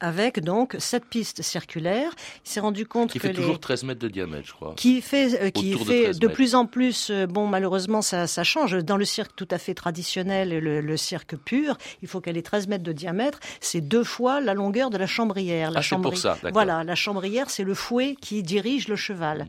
avec 0.00 0.40
donc 0.40 0.76
cette 0.78 1.04
piste 1.06 1.42
circulaire. 1.42 2.10
Il 2.44 2.50
s'est 2.50 2.60
rendu 2.60 2.86
compte 2.86 3.10
qui 3.10 3.18
que 3.18 3.26
fait 3.26 3.32
les... 3.32 3.40
toujours 3.40 3.60
13 3.60 3.84
mètres 3.84 4.00
de 4.00 4.08
diamètre, 4.08 4.46
je 4.46 4.52
crois. 4.52 4.74
Qui 4.76 5.00
fait, 5.00 5.40
euh, 5.40 5.50
qui 5.50 5.74
Autour 5.74 5.86
fait 5.86 6.12
de, 6.12 6.18
de, 6.18 6.26
plus 6.28 6.54
en 6.54 6.66
plus. 6.66 7.10
Euh, 7.10 7.26
bon, 7.26 7.46
malheureusement, 7.46 8.02
ça, 8.02 8.26
ça, 8.26 8.44
change. 8.44 8.76
Dans 8.84 8.96
le 8.96 9.04
cirque 9.04 9.32
tout 9.36 9.48
à 9.50 9.58
fait 9.58 9.74
traditionnel, 9.74 10.50
le, 10.50 10.80
le 10.80 10.96
cirque 10.96 11.36
pur, 11.36 11.76
il 12.02 12.08
faut 12.08 12.20
qu'elle 12.20 12.36
ait 12.36 12.42
13 12.42 12.68
mètres 12.68 12.84
de 12.84 12.92
diamètre. 12.92 13.40
C'est 13.60 13.80
deux 13.80 14.04
fois 14.04 14.40
la 14.40 14.54
longueur 14.54 14.90
de 14.90 14.98
la 14.98 15.06
chambrière. 15.06 15.70
La 15.70 15.78
ah, 15.78 15.82
chambri... 15.82 16.10
pour 16.10 16.18
ça. 16.18 16.38
Voilà, 16.52 16.84
la 16.84 16.94
chambrière, 16.94 17.50
c'est 17.50 17.64
le 17.64 17.74
fouet 17.74 18.16
qui 18.20 18.42
dirige 18.42 18.88
le 18.88 18.96
cheval. 18.96 19.46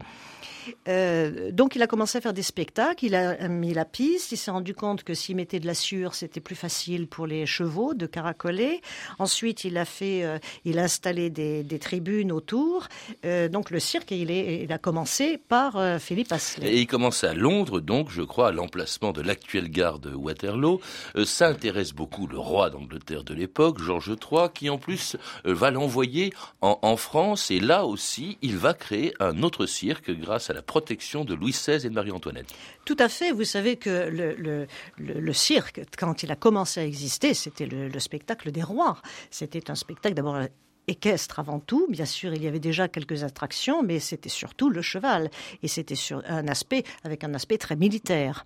Euh, 0.87 1.51
donc 1.51 1.75
il 1.75 1.81
a 1.81 1.87
commencé 1.87 2.17
à 2.17 2.21
faire 2.21 2.33
des 2.33 2.43
spectacles, 2.43 3.05
il 3.05 3.15
a 3.15 3.47
mis 3.47 3.73
la 3.73 3.85
piste, 3.85 4.31
il 4.31 4.37
s'est 4.37 4.51
rendu 4.51 4.73
compte 4.73 5.03
que 5.03 5.13
s'il 5.13 5.35
mettait 5.35 5.59
de 5.59 5.67
la 5.67 5.73
sûre, 5.73 6.15
c'était 6.15 6.39
plus 6.39 6.55
facile 6.55 7.07
pour 7.07 7.27
les 7.27 7.45
chevaux 7.45 7.93
de 7.93 8.05
caracoler. 8.05 8.81
Ensuite, 9.19 9.63
il 9.63 9.77
a 9.77 9.85
fait, 9.85 10.23
euh, 10.23 10.39
il 10.63 10.79
a 10.79 10.83
installé 10.83 11.29
des, 11.29 11.63
des 11.63 11.79
tribunes 11.79 12.31
autour. 12.31 12.87
Euh, 13.25 13.47
donc 13.49 13.69
le 13.71 13.79
cirque, 13.79 14.11
il, 14.11 14.31
est, 14.31 14.63
il 14.63 14.71
a 14.71 14.77
commencé 14.77 15.37
par 15.37 15.77
euh, 15.77 15.99
Philippe 15.99 16.31
Astley. 16.31 16.67
Et 16.67 16.79
il 16.81 16.87
commence 16.87 17.23
à 17.23 17.33
Londres, 17.33 17.79
donc 17.79 18.09
je 18.09 18.21
crois, 18.21 18.49
à 18.49 18.51
l'emplacement 18.51 19.11
de 19.11 19.21
l'actuelle 19.21 19.69
gare 19.69 19.99
de 19.99 20.13
Waterloo. 20.13 20.81
Euh, 21.15 21.25
ça 21.25 21.47
intéresse 21.47 21.93
beaucoup 21.93 22.27
le 22.27 22.37
roi 22.37 22.69
d'Angleterre 22.69 23.23
de 23.23 23.33
l'époque, 23.33 23.79
Georges 23.79 24.15
III, 24.31 24.47
qui 24.53 24.69
en 24.69 24.77
plus 24.77 25.17
euh, 25.45 25.53
va 25.53 25.71
l'envoyer 25.71 26.33
en, 26.61 26.79
en 26.81 26.97
France. 26.97 27.51
Et 27.51 27.59
là 27.59 27.85
aussi, 27.85 28.37
il 28.41 28.57
va 28.57 28.73
créer 28.73 29.13
un 29.19 29.43
autre 29.43 29.65
cirque 29.65 30.11
grâce 30.11 30.49
à 30.49 30.53
la 30.55 30.63
protection 30.63 31.23
de 31.25 31.35
Louis 31.35 31.51
XVI 31.51 31.85
et 31.85 31.89
de 31.89 31.93
Marie-Antoinette. 31.93 32.53
Tout 32.85 32.97
à 32.99 33.09
fait. 33.09 33.31
Vous 33.31 33.43
savez 33.43 33.75
que 33.75 34.09
le, 34.09 34.67
le, 34.97 35.33
cirque, 35.33 35.81
quand 35.97 36.23
il 36.23 36.31
a 36.31 36.35
commencé 36.35 36.79
à 36.79 36.85
exister, 36.85 37.33
c'était 37.33 37.67
le 37.67 37.99
spectacle 37.99 38.51
des 38.51 38.63
rois. 38.63 38.97
C'était 39.29 39.69
un 39.69 39.75
spectacle 39.75 40.15
d'abord 40.15 40.39
équestre 40.87 41.39
avant 41.39 41.59
tout. 41.59 41.87
Bien 41.89 42.05
sûr, 42.05 42.33
il 42.33 42.43
y 42.43 42.47
avait 42.47 42.59
déjà 42.59 42.87
quelques 42.87 43.23
attractions, 43.23 43.83
mais 43.83 43.99
c'était 43.99 44.29
surtout 44.29 44.69
le 44.69 44.81
cheval. 44.81 45.29
Et 45.63 45.67
c'était 45.67 45.95
sur 45.95 46.21
un 46.27 46.47
aspect, 46.47 46.83
avec 47.03 47.23
un 47.23 47.33
aspect 47.33 47.57
très 47.57 47.75
militaire. 47.75 48.43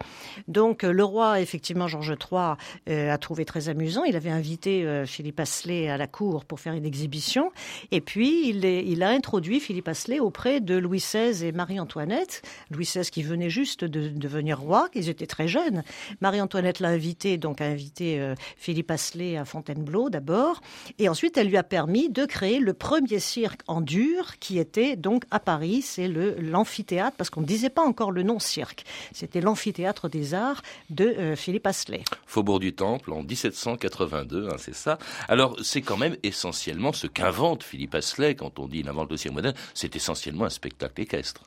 Donc, 0.48 0.84
le 0.84 1.03
roi, 1.03 1.41
effectivement, 1.41 1.88
Georges 1.88 2.15
III, 2.31 2.55
euh, 2.89 3.12
a 3.12 3.17
trouvé 3.17 3.46
très 3.46 3.69
amusant. 3.69 4.03
Il 4.03 4.15
avait 4.15 4.29
invité 4.29 4.86
euh, 4.86 5.05
Philippe 5.05 5.39
Asselet 5.39 5.89
à 5.89 5.98
la 5.98 6.08
cour 6.08 6.46
pour 6.46 6.60
faire 6.60 6.74
une 6.74 6.86
exhibition. 6.86 7.51
Et 7.91 8.01
puis, 8.01 8.50
il, 8.50 9.03
a 9.03 9.10
introduit 9.10 9.60
Philippe 9.60 9.88
Asselet 9.88 10.19
auprès 10.19 10.60
de 10.60 10.75
Louis 10.75 11.00
XVI 11.00 11.46
et 11.46 11.51
Marie-Antoinette. 11.51 12.41
Louis 12.69 12.86
XVI 12.86 13.10
qui 13.10 13.24
venait 13.24 13.50
juste 13.50 13.84
de, 13.84 14.10
de 14.10 14.17
devenir 14.17 14.60
roi, 14.60 14.89
qu'ils 14.89 15.10
étaient 15.10 15.27
très 15.27 15.48
jeunes. 15.48 15.84
Marie-Antoinette 16.22 16.79
l'a 16.79 16.89
invité, 16.89 17.38
donc 17.38 17.62
a 17.62 17.65
invité 17.65 18.19
euh, 18.19 18.36
Philippe 18.58 18.91
Asselet 18.91 19.38
à 19.38 19.46
Fontainebleau 19.46 20.10
d'abord. 20.10 20.62
Et 20.98 21.10
ensuite, 21.10 21.38
elle 21.38 21.48
lui 21.48 21.58
a 21.58 21.63
permis 21.63 22.10
de 22.10 22.25
créer 22.30 22.60
le 22.60 22.74
premier 22.74 23.20
cirque 23.20 23.62
en 23.68 23.82
dur 23.82 24.40
qui 24.40 24.58
était 24.60 24.96
donc 24.96 25.24
à 25.32 25.40
Paris. 25.40 25.82
C'est 25.82 26.08
le 26.08 26.36
l'amphithéâtre 26.40 27.18
parce 27.18 27.30
qu'on 27.30 27.42
ne 27.42 27.46
disait 27.46 27.70
pas 27.70 27.82
encore 27.84 28.12
le 28.12 28.24
nom 28.24 28.40
cirque. 28.40 28.86
C'était 29.12 29.42
l'amphithéâtre 29.42 30.08
des 30.08 30.34
arts 30.34 30.62
de 30.90 31.04
euh, 31.06 31.36
Philippe 31.36 31.68
Asselet. 31.68 32.04
Faubourg 32.26 32.60
du 32.60 32.74
Temple 32.74 33.12
en 33.12 33.24
1782, 33.24 34.48
hein, 34.50 34.56
c'est 34.58 34.76
ça. 34.76 34.98
Alors 35.28 35.58
c'est 35.62 35.82
quand 35.82 35.98
même 35.98 36.16
essentiellement 36.24 36.94
ce 36.94 37.08
qu'invente 37.08 37.64
Philippe 37.64 37.96
Asselet 37.96 38.36
quand 38.36 38.60
on 38.60 38.68
dit 38.68 38.80
il 38.80 38.88
invente 38.90 39.10
le 39.12 39.18
cirque 39.18 39.34
moderne. 39.34 39.56
C'est 39.74 39.96
essentiellement 39.96 40.46
un 40.46 40.50
spectacle 40.50 41.02
équestre. 41.02 41.42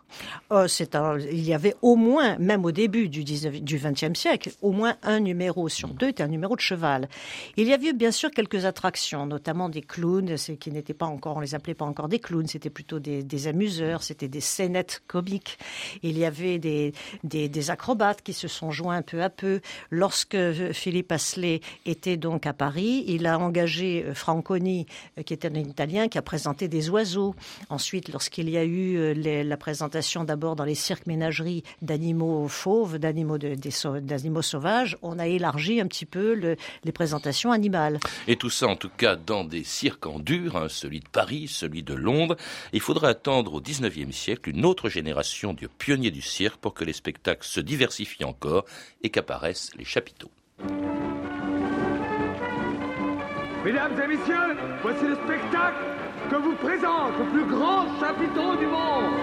Oh, 0.51 0.67
c'est 0.69 0.95
un- 0.97 1.19
il 1.19 1.45
y 1.45 1.55
avait 1.55 1.75
au 1.81 1.97
moins, 1.97 2.37
même 2.39 2.65
au 2.65 2.73
début 2.73 3.09
du, 3.09 3.25
19, 3.25 3.61
du 3.63 3.79
20e 3.79 4.15
siècle, 4.17 4.51
au 4.61 4.73
moins 4.73 4.97
un 5.03 5.21
numéro 5.21 5.69
sur 5.69 5.89
deux 5.89 6.09
était 6.09 6.23
un 6.23 6.29
numéro 6.29 6.57
de 6.57 6.61
cheval. 6.61 7.09
Il 7.57 7.69
y 7.69 7.73
avait 7.73 7.93
bien 7.93 8.11
sûr 8.11 8.31
quelques 8.31 8.65
attractions, 8.65 9.27
notamment 9.27 9.69
des 9.69 9.81
clowns, 9.83 10.37
c'est 10.37 10.57
qui 10.57 10.71
n'étaient 10.73 10.95
pas 10.95 11.07
encore, 11.07 11.37
on 11.37 11.41
les 11.41 11.55
appelait 11.55 11.75
pas 11.75 11.85
encore 11.85 12.09
des 12.09 12.19
clowns, 12.19 12.47
c'était 12.47 12.71
plutôt 12.71 12.99
des, 12.99 13.47
amuseurs, 13.47 14.03
c'était 14.03 14.29
des 14.29 14.41
scénettes 14.41 15.03
comiques. 15.07 15.59
Il 16.03 16.19
y 16.19 16.25
avait 16.25 16.59
des, 16.59 16.93
acrobates 17.71 18.23
qui 18.23 18.33
se 18.33 18.49
sont 18.49 18.71
joints 18.71 19.03
peu 19.03 19.23
à 19.23 19.31
peu. 19.31 19.61
Lorsque 19.91 20.35
euh, 20.35 20.73
Philippe 20.73 21.13
Asselet 21.13 21.61
était 21.87 22.17
donc 22.17 22.47
à 22.47 22.53
Paris, 22.53 23.05
il 23.07 23.27
a 23.27 23.39
engagé 23.39 24.05
euh, 24.05 24.15
Franconi, 24.15 24.87
euh, 25.19 25.23
qui 25.23 25.33
était 25.35 25.49
un 25.49 25.55
Italien, 25.55 26.09
qui 26.09 26.19
a 26.19 26.23
présenté 26.23 26.69
des 26.69 26.91
oiseaux. 26.91 27.35
Ensuite, 27.69 28.11
lorsqu'il 28.13 28.49
y 28.51 28.57
a 28.57 28.65
eu 28.65 29.15
la 29.15 29.57
présentation 29.57 30.25
d'abord 30.25 30.57
dans 30.57 30.65
les 30.65 30.75
cirques 30.75 31.07
ménageries 31.07 31.63
d'animaux 31.83 32.49
fauves, 32.49 32.99
d'animaux 32.99 33.39
de- 33.39 33.55
d'animaux 34.01 34.43
sauvages, 34.43 34.97
on 35.03 35.19
a 35.19 35.27
élargi 35.27 35.81
un 35.81 35.87
petit 35.87 36.07
peu 36.07 36.35
le- 36.35 36.57
les 36.85 36.93
présentations 36.93 37.53
animales. 37.53 37.99
Et 38.27 38.37
tout 38.37 38.51
ça, 38.51 38.67
en 38.69 38.77
tout 38.77 38.91
cas, 38.97 39.17
dans 39.17 39.45
des 39.45 39.65
cirques 39.65 40.07
en 40.07 40.19
dur, 40.19 40.62
hein, 40.63 40.69
celui 40.69 41.01
de 41.01 41.09
Paris, 41.09 41.49
celui 41.49 41.83
de 41.83 41.95
Londres. 41.95 42.37
Il 42.73 42.81
faudra 42.81 43.09
attendre 43.09 43.55
au 43.55 43.61
XIXe 43.61 44.15
siècle 44.15 44.51
une 44.51 44.65
autre 44.65 44.89
génération 44.89 45.53
de 45.53 45.67
pionniers 45.67 46.11
du 46.11 46.23
cirque 46.23 46.61
pour 46.61 46.75
que 46.75 46.85
les 46.85 46.93
spectacles 46.93 47.47
se 47.47 47.61
diversifient 47.61 48.25
encore 48.25 48.65
et 49.03 49.11
qu'apparaissent 49.11 49.71
les 49.77 49.85
chapiteaux. 49.85 50.31
Mesdames 53.65 54.01
et 54.03 54.07
messieurs, 54.09 54.57
voici 54.83 55.05
le 55.05 55.15
spectacle 55.15 55.85
que 56.29 56.37
vous 56.37 56.57
présente 56.57 57.13
le 57.19 57.31
plus 57.31 57.45
grand 57.45 57.87
chapiteau 58.01 58.57
du 58.57 58.67
monde. 58.67 59.15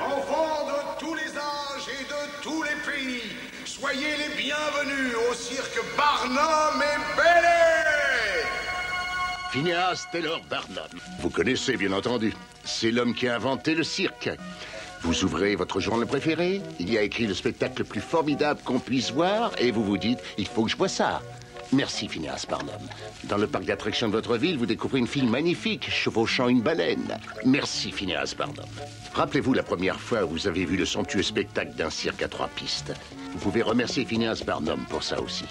Enfants 0.00 0.66
de 0.66 1.00
tous 1.00 1.14
les 1.14 1.36
âges 1.36 1.88
et 1.88 2.04
de 2.04 2.42
tous 2.42 2.62
les 2.62 2.76
pays, 2.90 3.22
soyez 3.64 4.16
les 4.18 4.36
bienvenus 4.36 5.14
au 5.30 5.34
cirque 5.34 5.80
Barnum 5.96 6.82
et 6.82 7.16
Bailey 7.16 7.65
Phineas 9.56 10.06
Taylor 10.12 10.42
Barnum. 10.50 10.84
Vous 11.20 11.30
connaissez, 11.30 11.78
bien 11.78 11.92
entendu. 11.92 12.34
C'est 12.64 12.90
l'homme 12.90 13.14
qui 13.14 13.26
a 13.26 13.36
inventé 13.36 13.74
le 13.74 13.84
cirque. 13.84 14.28
Vous 15.00 15.24
ouvrez 15.24 15.56
votre 15.56 15.80
journal 15.80 16.06
préféré, 16.06 16.60
il 16.78 16.92
y 16.92 16.98
a 16.98 17.02
écrit 17.02 17.26
le 17.26 17.32
spectacle 17.32 17.78
le 17.78 17.84
plus 17.84 18.02
formidable 18.02 18.60
qu'on 18.62 18.78
puisse 18.78 19.12
voir, 19.12 19.52
et 19.56 19.70
vous 19.70 19.82
vous 19.82 19.96
dites, 19.96 20.18
il 20.36 20.46
faut 20.46 20.64
que 20.64 20.70
je 20.70 20.76
vois 20.76 20.88
ça. 20.88 21.22
Merci, 21.72 22.06
Phineas 22.06 22.44
Barnum. 22.46 22.76
Dans 23.24 23.38
le 23.38 23.46
parc 23.46 23.64
d'attractions 23.64 24.08
de 24.08 24.12
votre 24.12 24.36
ville, 24.36 24.58
vous 24.58 24.66
découvrez 24.66 24.98
une 24.98 25.06
fille 25.06 25.24
magnifique, 25.26 25.90
chevauchant 25.90 26.48
une 26.48 26.60
baleine. 26.60 27.16
Merci, 27.46 27.92
Phineas 27.92 28.34
Barnum. 28.36 28.66
Rappelez-vous 29.14 29.54
la 29.54 29.62
première 29.62 29.98
fois 29.98 30.24
où 30.24 30.28
vous 30.28 30.46
avez 30.46 30.66
vu 30.66 30.76
le 30.76 30.84
somptueux 30.84 31.22
spectacle 31.22 31.72
d'un 31.76 31.88
cirque 31.88 32.20
à 32.20 32.28
trois 32.28 32.48
pistes. 32.48 32.92
Vous 33.32 33.38
pouvez 33.38 33.62
remercier 33.62 34.04
Phineas 34.04 34.42
Barnum 34.44 34.84
pour 34.90 35.02
ça 35.02 35.18
aussi. 35.18 35.46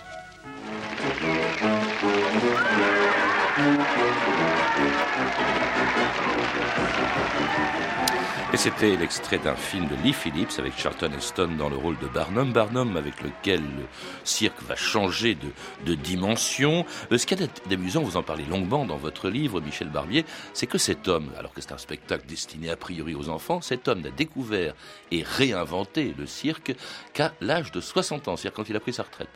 Et 8.55 8.58
c'était 8.58 8.96
l'extrait 8.96 9.38
d'un 9.38 9.55
film 9.55 9.86
de 9.88 9.96
Lee 10.01 10.13
Phillips 10.13 10.60
avec 10.60 10.77
Charlton 10.77 11.12
Heston 11.17 11.50
dans 11.58 11.67
le 11.67 11.75
rôle 11.75 11.98
de 11.98 12.08
Barnum. 12.08 12.53
Barnum 12.53 12.96
avec 12.96 13.22
lequel 13.22 13.60
le 13.60 13.84
cirque 14.24 14.62
va 14.63 14.77
changer 14.77 15.36
de, 15.36 15.50
de 15.86 15.94
dimension. 15.94 16.86
Euh, 17.12 17.17
Ce 17.17 17.25
qu'il 17.25 17.38
y 17.41 17.44
a 17.44 17.48
d'amusant, 17.70 18.01
vous 18.01 18.15
en 18.15 18.24
parlez 18.24 18.46
longuement 18.46 18.86
dans 18.86 18.96
votre 18.96 19.27
livre, 19.27 19.60
Michel 19.60 19.89
Barbier, 19.89 20.24
c'est 20.53 20.67
que 20.67 20.77
cet 20.77 21.10
homme, 21.10 21.32
alors 21.38 21.53
que 21.53 21.60
c'est 21.60 21.74
un 21.74 21.77
spectacle 21.77 22.25
destiné 22.27 22.70
a 22.70 22.77
priori 22.77 23.13
aux 23.13 23.27
enfants, 23.27 23.60
cet 23.60 23.89
homme 23.89 24.00
n'a 24.00 24.12
découvert 24.12 24.74
et 25.12 25.22
réinventé 25.22 26.15
le 26.17 26.25
cirque 26.25 26.74
qu'à 27.13 27.34
l'âge 27.41 27.74
de 27.74 27.82
60 27.82 28.29
ans, 28.29 28.38
c'est-à-dire 28.38 28.55
quand 28.55 28.70
il 28.70 28.75
a 28.77 28.79
pris 28.79 28.94
sa 28.94 29.03
retraite. 29.03 29.27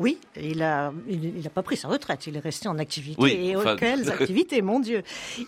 Oui, 0.00 0.18
il 0.40 0.62
a, 0.62 0.92
il 1.08 1.42
n'a 1.44 1.50
pas 1.50 1.62
pris 1.62 1.76
sa 1.76 1.88
retraite, 1.88 2.26
il 2.26 2.34
est 2.36 2.40
resté 2.40 2.68
en 2.68 2.78
activité. 2.78 3.20
Oui, 3.20 3.32
et 3.32 3.54
enfin- 3.54 3.76
quelles 3.76 4.10
activités, 4.10 4.62
mon 4.62 4.80
Dieu 4.80 5.02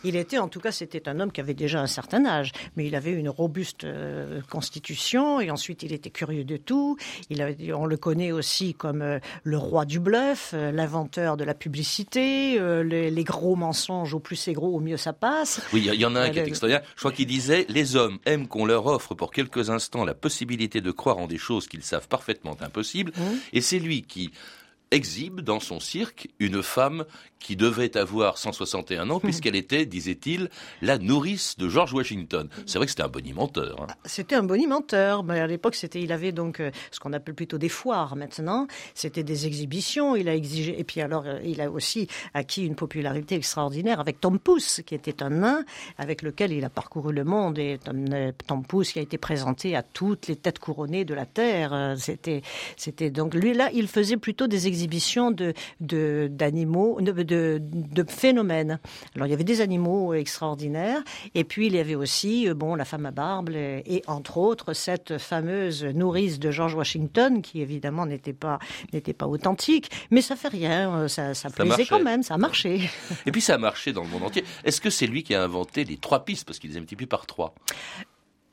Il 0.04 0.14
était, 0.14 0.36
en 0.38 0.48
tout 0.48 0.60
cas, 0.60 0.70
c'était 0.72 1.08
un 1.08 1.18
homme 1.20 1.32
qui 1.32 1.40
avait 1.40 1.54
déjà 1.54 1.80
un 1.80 1.86
certain 1.86 2.24
âge, 2.26 2.52
mais 2.76 2.86
il 2.86 2.94
avait 2.94 3.12
une 3.12 3.30
robuste 3.30 3.84
euh, 3.84 4.40
constitution, 4.50 5.40
et 5.40 5.50
ensuite 5.50 5.82
il 5.82 5.92
était 5.92 6.10
curieux 6.10 6.44
de 6.44 6.56
tout. 6.58 6.96
Il 7.30 7.40
avait- 7.40 7.72
on 7.72 7.86
le 7.86 7.96
connaît 7.96 8.30
aussi 8.30 8.74
comme 8.74 9.00
euh, 9.02 9.18
le 9.42 9.56
roi 9.58 9.84
du 9.86 9.98
bluff, 10.00 10.50
euh, 10.54 10.70
l'inventeur 10.70 11.36
de 11.36 11.44
la 11.44 11.54
publicité, 11.54 12.58
les, 12.84 13.10
les 13.10 13.24
gros 13.24 13.56
mensonges, 13.56 14.12
au 14.14 14.20
plus 14.20 14.36
c'est 14.36 14.52
gros, 14.52 14.74
au 14.76 14.80
mieux 14.80 14.96
ça 14.98 15.12
passe. 15.12 15.60
Oui, 15.72 15.88
il 15.92 16.00
y 16.00 16.04
en 16.04 16.14
a 16.14 16.20
un 16.22 16.30
qui 16.30 16.38
est 16.38 16.46
extraordinaire. 16.46 16.86
Je 16.94 17.00
crois 17.00 17.12
qu'il 17.12 17.26
disait 17.26 17.64
Les 17.68 17.96
hommes 17.96 18.18
aiment 18.26 18.48
qu'on 18.48 18.66
leur 18.66 18.86
offre 18.86 19.14
pour 19.14 19.30
quelques 19.30 19.70
instants 19.70 20.04
la 20.04 20.14
possibilité 20.14 20.80
de 20.80 20.90
croire 20.90 21.18
en 21.18 21.26
des 21.26 21.38
choses 21.38 21.66
qu'ils 21.68 21.82
savent 21.82 22.08
parfaitement 22.08 22.56
impossibles. 22.60 23.12
Et 23.52 23.60
c'est 23.60 23.78
lui 23.78 24.02
qui 24.02 24.30
exhibe 24.92 25.40
dans 25.40 25.58
son 25.58 25.80
cirque 25.80 26.28
une 26.38 26.62
femme 26.62 27.04
qui 27.42 27.56
devait 27.56 27.96
avoir 27.96 28.38
161 28.38 29.10
ans 29.10 29.20
puisqu'elle 29.20 29.56
était, 29.56 29.86
disait-il, 29.86 30.48
la 30.80 30.98
nourrice 30.98 31.56
de 31.58 31.68
George 31.68 31.92
Washington. 31.92 32.48
C'est 32.66 32.78
vrai 32.78 32.86
que 32.86 32.90
c'était 32.90 33.02
un 33.02 33.08
bonimenteur. 33.08 33.82
hein. 33.82 33.86
C'était 34.04 34.34
un 34.34 34.42
bonimenteur, 34.42 35.24
mais 35.24 35.40
à 35.40 35.46
l'époque, 35.46 35.74
c'était, 35.74 36.00
il 36.00 36.12
avait 36.12 36.32
donc 36.32 36.60
euh, 36.60 36.70
ce 36.90 37.00
qu'on 37.00 37.12
appelle 37.12 37.34
plutôt 37.34 37.58
des 37.58 37.68
foires 37.68 38.16
maintenant. 38.16 38.66
C'était 38.94 39.22
des 39.22 39.46
exhibitions. 39.46 40.16
Il 40.16 40.28
a 40.28 40.34
exigé, 40.34 40.78
et 40.78 40.84
puis 40.84 41.00
alors, 41.00 41.24
euh, 41.26 41.38
il 41.44 41.60
a 41.60 41.70
aussi 41.70 42.08
acquis 42.34 42.64
une 42.64 42.74
popularité 42.74 43.34
extraordinaire 43.34 44.00
avec 44.00 44.20
Tom 44.20 44.38
Pouce, 44.38 44.80
qui 44.86 44.94
était 44.94 45.22
un 45.22 45.30
nain 45.30 45.64
avec 45.98 46.22
lequel 46.22 46.52
il 46.52 46.64
a 46.64 46.70
parcouru 46.70 47.12
le 47.12 47.24
monde. 47.24 47.58
Et 47.58 47.78
Tom, 47.82 48.04
euh, 48.12 48.32
Tom 48.46 48.64
Pouce 48.64 48.92
qui 48.92 48.98
a 48.98 49.02
été 49.02 49.18
présenté 49.18 49.76
à 49.76 49.82
toutes 49.82 50.28
les 50.28 50.36
têtes 50.36 50.58
couronnées 50.58 51.04
de 51.04 51.14
la 51.14 51.26
terre. 51.26 51.94
C'était, 51.98 52.42
c'était 52.76 53.10
donc 53.10 53.34
lui 53.34 53.54
là, 53.54 53.70
il 53.72 53.88
faisait 53.88 54.16
plutôt 54.16 54.46
des 54.46 54.66
exhibitions 54.66 55.30
de, 55.30 55.52
de 55.80 56.28
d'animaux, 56.30 57.00
de, 57.00 57.12
de, 57.12 57.22
de 57.32 58.04
phénomènes. 58.08 58.78
Alors 59.14 59.26
il 59.26 59.30
y 59.30 59.34
avait 59.34 59.44
des 59.44 59.60
animaux 59.60 60.14
extraordinaires, 60.14 61.02
et 61.34 61.44
puis 61.44 61.66
il 61.66 61.74
y 61.74 61.78
avait 61.78 61.94
aussi, 61.94 62.48
euh, 62.48 62.54
bon, 62.54 62.74
la 62.74 62.84
femme 62.84 63.06
à 63.06 63.10
barbe, 63.10 63.50
et, 63.50 63.82
et 63.86 64.02
entre 64.06 64.38
autres 64.38 64.72
cette 64.72 65.18
fameuse 65.18 65.84
nourrice 65.84 66.38
de 66.38 66.50
George 66.50 66.74
Washington, 66.74 67.42
qui 67.42 67.60
évidemment 67.60 68.06
n'était 68.06 68.32
pas 68.32 68.58
n'était 68.92 69.12
pas 69.12 69.26
authentique, 69.26 69.90
mais 70.10 70.22
ça 70.22 70.36
fait 70.36 70.48
rien, 70.48 70.94
euh, 70.94 71.08
ça, 71.08 71.34
ça, 71.34 71.50
plaisait 71.50 71.68
marchait. 71.68 71.86
quand 71.86 72.02
même, 72.02 72.22
ça 72.22 72.34
a 72.34 72.38
marché. 72.38 72.90
Et 73.26 73.32
puis 73.32 73.40
ça 73.40 73.54
a 73.54 73.58
marché 73.58 73.92
dans 73.92 74.02
le 74.02 74.08
monde 74.08 74.24
entier. 74.24 74.44
Est-ce 74.64 74.80
que 74.80 74.90
c'est 74.90 75.06
lui 75.06 75.22
qui 75.22 75.34
a 75.34 75.42
inventé 75.42 75.84
les 75.84 75.96
trois 75.96 76.24
pistes? 76.24 76.44
Parce 76.46 76.58
qu'il 76.58 76.70
les 76.70 76.76
a 76.76 76.80
multipliées 76.80 77.06
par 77.06 77.26
trois 77.26 77.54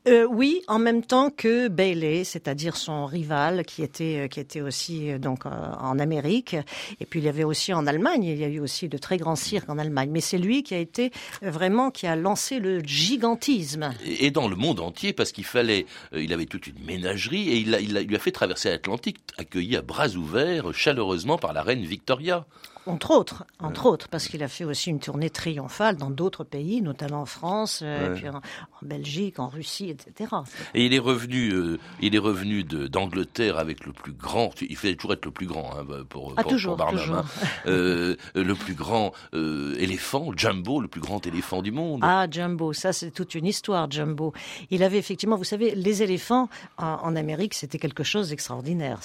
Euh, 0.08 0.26
oui, 0.30 0.62
en 0.66 0.78
même 0.78 1.02
temps 1.04 1.28
que 1.28 1.68
Bailey, 1.68 2.24
c'est-à-dire 2.24 2.76
son 2.76 3.04
rival, 3.04 3.64
qui 3.66 3.82
était 3.82 4.20
euh, 4.24 4.28
qui 4.28 4.40
était 4.40 4.62
aussi 4.62 5.10
euh, 5.12 5.18
donc 5.18 5.44
en 5.44 5.98
Amérique, 5.98 6.56
et 7.00 7.04
puis 7.04 7.20
il 7.20 7.26
y 7.26 7.28
avait 7.28 7.44
aussi 7.44 7.74
en 7.74 7.86
Allemagne. 7.86 8.24
Il 8.24 8.38
y 8.38 8.44
a 8.44 8.48
eu 8.48 8.60
aussi 8.60 8.88
de 8.88 8.96
très 8.96 9.18
grands 9.18 9.36
cirques 9.36 9.68
en 9.68 9.76
Allemagne, 9.78 10.08
mais 10.10 10.22
c'est 10.22 10.38
lui 10.38 10.62
qui 10.62 10.74
a 10.74 10.78
été 10.78 11.10
vraiment 11.42 11.90
qui 11.90 12.06
a 12.06 12.16
lancé 12.16 12.58
le 12.60 12.80
gigantisme. 12.80 13.90
et 14.06 14.30
dans 14.30 14.48
le 14.48 14.56
monde 14.56 14.80
entier 14.80 15.12
parce 15.12 15.32
qu'il 15.32 15.44
fallait, 15.44 15.84
il 16.16 16.32
avait 16.32 16.46
toute 16.46 16.66
une 16.66 16.82
ménagerie 16.84 17.50
et 17.50 17.56
il, 17.58 17.74
a- 17.74 17.80
il 17.80 17.96
a- 17.96 18.00
il 18.00 18.08
lui 18.08 18.16
a 18.16 18.20
fait 18.20 18.32
traverser 18.32 18.70
l'Atlantique, 18.70 19.18
accueilli 19.36 19.76
à 19.76 19.82
bras 19.82 20.08
ouverts 20.08 20.72
chaleureusement 20.72 21.36
par 21.36 21.52
la 21.52 21.62
reine 21.62 21.82
Victoria. 21.84 22.46
Entre 22.86 23.10
autres, 23.10 23.44
entre 23.58 23.86
autres, 23.86 24.08
parce 24.08 24.26
qu'il 24.28 24.42
a 24.42 24.48
fait 24.48 24.64
aussi 24.64 24.90
une 24.90 25.00
tournée 25.00 25.28
triomphale 25.30 25.96
dans 25.96 26.10
d'autres 26.10 26.44
pays, 26.44 26.80
notamment 26.80 27.22
en 27.22 27.26
France, 27.26 27.80
euh, 27.82 28.08
Ouais. 28.10 28.16
et 28.16 28.20
puis 28.20 28.28
en, 28.30 28.36
en 28.36 28.40
Belgique, 28.82 29.38
en 29.38 29.48
Russie, 29.48 29.90
etc. 29.90 30.30
Et 30.74 30.86
il 30.86 30.94
est 30.94 30.98
revenu, 30.98 31.50
euh, 31.52 31.78
il 32.00 32.14
est 32.14 32.18
revenu 32.18 32.64
d'Angleterre 32.64 33.58
avec 33.58 33.84
le 33.84 33.92
plus 33.92 34.12
grand. 34.12 34.50
Il 34.62 34.76
fallait 34.76 34.94
toujours 34.96 35.12
être 35.12 35.24
le 35.26 35.30
plus 35.30 35.46
grand 35.46 35.70
hein, 35.78 35.84
pour, 36.08 36.32
Ah, 36.36 36.42
pour- 36.42 36.50
toujours, 36.52 36.76
pour 36.76 36.86
Barnum, 36.86 37.00
toujours. 37.02 37.16
hein. 37.18 37.24
Euh, 37.66 38.16
le 38.34 38.54
plus 38.54 38.74
grand 38.74 39.12
euh, 39.34 39.74
éléphant, 39.78 40.30
Jumbo, 40.36 40.80
le 40.80 40.88
plus 40.88 41.00
grand 41.02 41.26
éléphant 41.26 41.60
du 41.62 41.72
monde. 41.72 42.00
Ah, 42.02 42.26
Jumbo, 42.30 42.72
ça 42.72 42.92
c'est 42.92 43.10
toute 43.10 43.34
une 43.34 43.46
histoire, 43.46 43.90
Jumbo. 43.90 44.32
Il 44.70 44.82
avait 44.82 44.98
effectivement, 44.98 45.36
vous 45.36 45.44
savez, 45.44 45.74
les 45.74 46.02
éléphants 46.02 46.48
en, 46.78 46.86
en 47.02 47.14
Amérique, 47.16 47.54
c'était 47.54 47.78
quelque 47.78 48.04
chose 48.04 48.30
d'extraordinaire. 48.30 49.00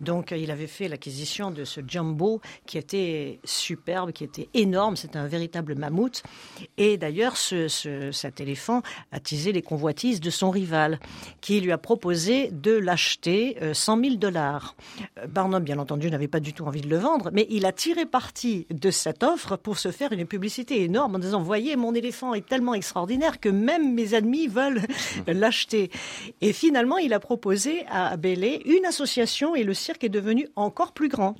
Donc, 0.00 0.32
il 0.36 0.50
avait 0.50 0.66
fait 0.66 0.88
l'acquisition 0.88 1.50
de 1.50 1.64
ce 1.64 1.80
Jumbo 1.86 2.40
qui 2.66 2.76
était 2.78 3.13
superbe, 3.44 4.12
qui 4.12 4.24
était 4.24 4.48
énorme. 4.54 4.96
C'était 4.96 5.18
un 5.18 5.26
véritable 5.26 5.74
mammouth. 5.74 6.22
Et 6.76 6.96
d'ailleurs, 6.96 7.36
ce, 7.36 7.68
cet 8.12 8.40
éléphant 8.40 8.82
attisait 9.12 9.52
les 9.52 9.62
convoitises 9.62 10.20
de 10.20 10.30
son 10.30 10.50
rival, 10.50 10.98
qui 11.40 11.60
lui 11.60 11.72
a 11.72 11.78
proposé 11.78 12.50
de 12.50 12.72
l'acheter 12.72 13.56
100 13.72 14.00
000 14.00 14.14
dollars. 14.16 14.74
Barnum, 15.28 15.62
bien 15.62 15.78
entendu, 15.78 16.10
n'avait 16.10 16.28
pas 16.28 16.40
du 16.40 16.52
tout 16.52 16.64
envie 16.64 16.80
de 16.80 16.88
le 16.88 16.98
vendre, 16.98 17.30
mais 17.32 17.46
il 17.50 17.66
a 17.66 17.72
tiré 17.72 18.06
parti 18.06 18.66
de 18.70 18.90
cette 18.90 19.22
offre 19.22 19.56
pour 19.56 19.78
se 19.78 19.90
faire 19.90 20.12
une 20.12 20.26
publicité 20.26 20.82
énorme 20.82 21.16
en 21.16 21.18
disant, 21.18 21.42
voyez, 21.42 21.76
mon 21.76 21.94
éléphant 21.94 22.34
est 22.34 22.46
tellement 22.46 22.74
extraordinaire 22.74 23.40
que 23.40 23.48
même 23.48 23.94
mes 23.94 24.14
amis 24.14 24.46
veulent 24.46 24.82
l'acheter. 25.26 25.90
Et 26.40 26.52
finalement, 26.52 26.98
il 26.98 27.12
a 27.12 27.20
proposé 27.20 27.84
à 27.90 28.16
Bellé 28.16 28.62
une 28.64 28.84
association 28.86 29.54
et 29.54 29.62
le 29.62 29.74
cirque 29.74 30.04
est 30.04 30.08
devenu 30.08 30.48
encore 30.56 30.92
plus 30.92 31.08
grand. 31.08 31.34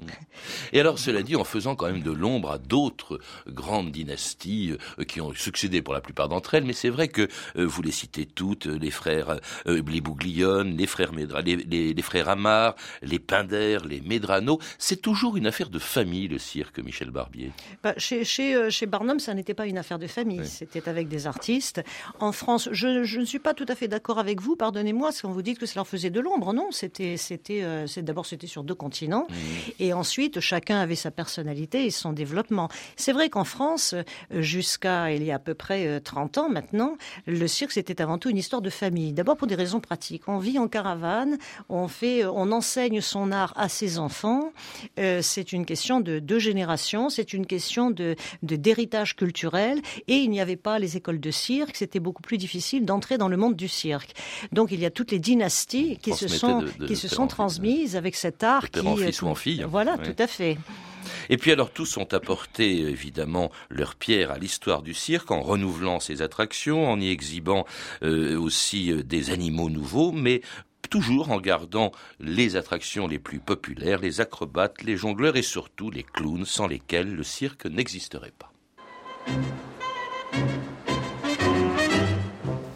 Et 0.72 0.80
alors, 0.80 0.98
cela 0.98 1.22
dit, 1.22 1.36
en 1.36 1.44
faisant 1.44 1.63
quand 1.74 1.86
même 1.86 2.02
de 2.02 2.10
l'ombre 2.10 2.50
à 2.50 2.58
d'autres 2.58 3.18
grandes 3.48 3.90
dynasties 3.90 4.76
euh, 4.98 5.04
qui 5.04 5.20
ont 5.20 5.32
succédé 5.34 5.80
pour 5.80 5.94
la 5.94 6.02
plupart 6.02 6.28
d'entre 6.28 6.54
elles, 6.54 6.64
mais 6.64 6.74
c'est 6.74 6.90
vrai 6.90 7.08
que 7.08 7.22
euh, 7.56 7.64
vous 7.64 7.80
les 7.80 7.90
citez 7.90 8.26
toutes, 8.26 8.66
les 8.66 8.90
frères 8.90 9.40
euh, 9.66 9.82
les 9.86 10.00
Bouglione, 10.00 10.76
les 10.76 10.86
frères 10.86 11.12
Médra, 11.12 11.40
les, 11.40 11.56
les, 11.56 12.02
frères 12.02 12.28
Amar, 12.28 12.74
les 13.00 13.18
Pinder, 13.18 13.78
les 13.88 14.00
Medrano, 14.02 14.58
c'est 14.78 15.00
toujours 15.00 15.36
une 15.36 15.46
affaire 15.46 15.70
de 15.70 15.78
famille, 15.78 16.28
le 16.28 16.38
cirque, 16.38 16.78
Michel 16.80 17.10
Barbier. 17.10 17.52
Bah, 17.82 17.94
chez, 17.96 18.24
chez, 18.24 18.70
chez, 18.70 18.86
Barnum, 18.86 19.18
ça 19.18 19.32
n'était 19.32 19.54
pas 19.54 19.66
une 19.66 19.78
affaire 19.78 19.98
de 19.98 20.06
famille, 20.06 20.46
c'était 20.46 20.88
avec 20.88 21.08
des 21.08 21.26
artistes. 21.26 21.82
En 22.18 22.32
France, 22.32 22.68
je, 22.72 23.04
je, 23.04 23.20
ne 23.20 23.24
suis 23.24 23.38
pas 23.38 23.54
tout 23.54 23.66
à 23.68 23.74
fait 23.74 23.88
d'accord 23.88 24.18
avec 24.18 24.42
vous, 24.42 24.56
pardonnez-moi, 24.56 25.10
quand 25.22 25.30
vous 25.30 25.42
dites 25.42 25.58
que 25.58 25.66
ça 25.66 25.74
leur 25.76 25.86
faisait 25.86 26.10
de 26.10 26.20
l'ombre. 26.20 26.52
Non, 26.52 26.68
c'était, 26.70 27.16
c'était, 27.16 27.62
euh, 27.62 27.86
d'abord 27.98 28.26
c'était 28.26 28.46
sur 28.46 28.64
deux 28.64 28.74
continents, 28.74 29.26
mmh. 29.28 29.34
et 29.78 29.92
ensuite 29.92 30.40
chacun 30.40 30.78
avait 30.78 30.96
sa 30.96 31.10
personnalité 31.10 31.53
et 31.54 31.90
son 31.90 32.12
développement. 32.12 32.68
C'est 32.96 33.12
vrai 33.12 33.30
qu'en 33.30 33.44
France, 33.44 33.94
jusqu'à 34.30 35.12
il 35.12 35.24
y 35.24 35.30
a 35.30 35.36
à 35.36 35.38
peu 35.38 35.54
près 35.54 36.00
30 36.00 36.36
euh, 36.36 36.40
ans 36.40 36.48
maintenant, 36.48 36.96
le 37.26 37.46
cirque 37.46 37.72
c'était 37.72 38.00
avant 38.02 38.18
tout 38.18 38.30
une 38.30 38.36
histoire 38.36 38.62
de 38.62 38.70
famille. 38.70 39.12
D'abord 39.12 39.36
pour 39.36 39.46
des 39.46 39.54
raisons 39.54 39.80
pratiques. 39.80 40.28
On 40.28 40.38
vit 40.38 40.58
en 40.58 40.68
caravane, 40.68 41.38
on 41.68 41.88
fait, 41.88 42.24
on 42.24 42.52
enseigne 42.52 43.00
son 43.00 43.32
art 43.32 43.52
à 43.56 43.68
ses 43.68 43.98
enfants. 43.98 44.52
Euh, 44.98 45.20
c'est 45.22 45.52
une 45.52 45.64
question 45.66 46.00
de 46.00 46.18
deux 46.18 46.38
générations, 46.38 47.08
c'est 47.08 47.32
une 47.32 47.46
question 47.46 47.90
de 47.90 48.16
d'héritage 48.42 49.16
culturel, 49.16 49.80
et 50.08 50.16
il 50.16 50.30
n'y 50.30 50.40
avait 50.40 50.56
pas 50.56 50.78
les 50.78 50.96
écoles 50.96 51.20
de 51.20 51.30
cirque. 51.30 51.76
C'était 51.76 52.00
beaucoup 52.00 52.22
plus 52.22 52.38
difficile 52.38 52.84
d'entrer 52.84 53.18
dans 53.18 53.28
le 53.28 53.36
monde 53.36 53.56
du 53.56 53.68
cirque. 53.68 54.12
Donc 54.52 54.70
il 54.70 54.80
y 54.80 54.86
a 54.86 54.90
toutes 54.90 55.10
les 55.10 55.18
dynasties 55.18 55.98
qui 55.98 56.12
se 56.12 56.28
sont 56.28 56.64
qui 56.86 56.96
se 56.96 57.08
sont 57.08 57.26
transmises 57.26 57.96
avec 57.96 58.14
cet 58.14 58.42
art 58.42 58.70
qui 58.70 58.80
en 58.86 58.96
fils 58.96 59.22
ou 59.22 59.26
en 59.26 59.34
fille. 59.34 59.64
Voilà, 59.68 59.98
tout 59.98 60.16
à 60.18 60.26
fait. 60.26 60.58
Et 61.30 61.36
puis 61.36 61.52
alors 61.52 61.70
tous 61.70 61.96
ont 61.96 62.12
apporté 62.12 62.80
évidemment 62.80 63.50
leur 63.70 63.94
pierre 63.94 64.30
à 64.30 64.38
l'histoire 64.38 64.82
du 64.82 64.94
cirque 64.94 65.30
en 65.30 65.40
renouvelant 65.40 66.00
ses 66.00 66.22
attractions, 66.22 66.90
en 66.90 67.00
y 67.00 67.08
exhibant 67.08 67.64
euh, 68.02 68.38
aussi 68.38 68.92
euh, 68.92 69.02
des 69.02 69.30
animaux 69.30 69.70
nouveaux, 69.70 70.12
mais 70.12 70.42
toujours 70.90 71.30
en 71.30 71.40
gardant 71.40 71.92
les 72.20 72.56
attractions 72.56 73.06
les 73.06 73.18
plus 73.18 73.40
populaires, 73.40 74.00
les 74.00 74.20
acrobates, 74.20 74.82
les 74.82 74.96
jongleurs 74.96 75.36
et 75.36 75.42
surtout 75.42 75.90
les 75.90 76.02
clowns 76.02 76.44
sans 76.44 76.66
lesquels 76.66 77.14
le 77.14 77.22
cirque 77.22 77.66
n'existerait 77.66 78.32
pas. 78.38 78.52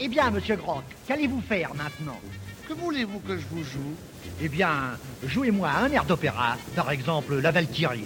Eh 0.00 0.08
bien, 0.08 0.30
monsieur 0.30 0.56
Grock, 0.56 0.84
qu'allez-vous 1.06 1.42
faire 1.42 1.74
maintenant? 1.74 2.20
Que 2.66 2.72
voulez-vous 2.72 3.20
que 3.20 3.36
je 3.36 3.46
vous 3.50 3.62
joue? 3.62 3.94
Eh 4.40 4.49
bien, 4.49 4.97
jouez-moi 5.26 5.68
un 5.68 5.90
air 5.90 6.04
d'opéra, 6.04 6.57
par 6.76 6.92
exemple 6.92 7.40
la 7.40 7.50
Valkyrie. 7.50 8.04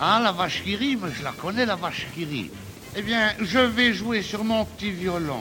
Ah, 0.00 0.20
la 0.22 0.30
vache 0.30 0.62
qui 0.62 0.76
rit, 0.76 0.96
mais 0.96 1.10
je 1.12 1.24
la 1.24 1.32
connais, 1.32 1.66
la 1.66 1.74
vache 1.74 2.06
qui 2.14 2.24
rit. 2.24 2.50
Eh 2.96 3.02
bien, 3.02 3.32
je 3.40 3.58
vais 3.58 3.92
jouer 3.92 4.22
sur 4.22 4.44
mon 4.44 4.64
petit 4.64 4.92
violon. 4.92 5.40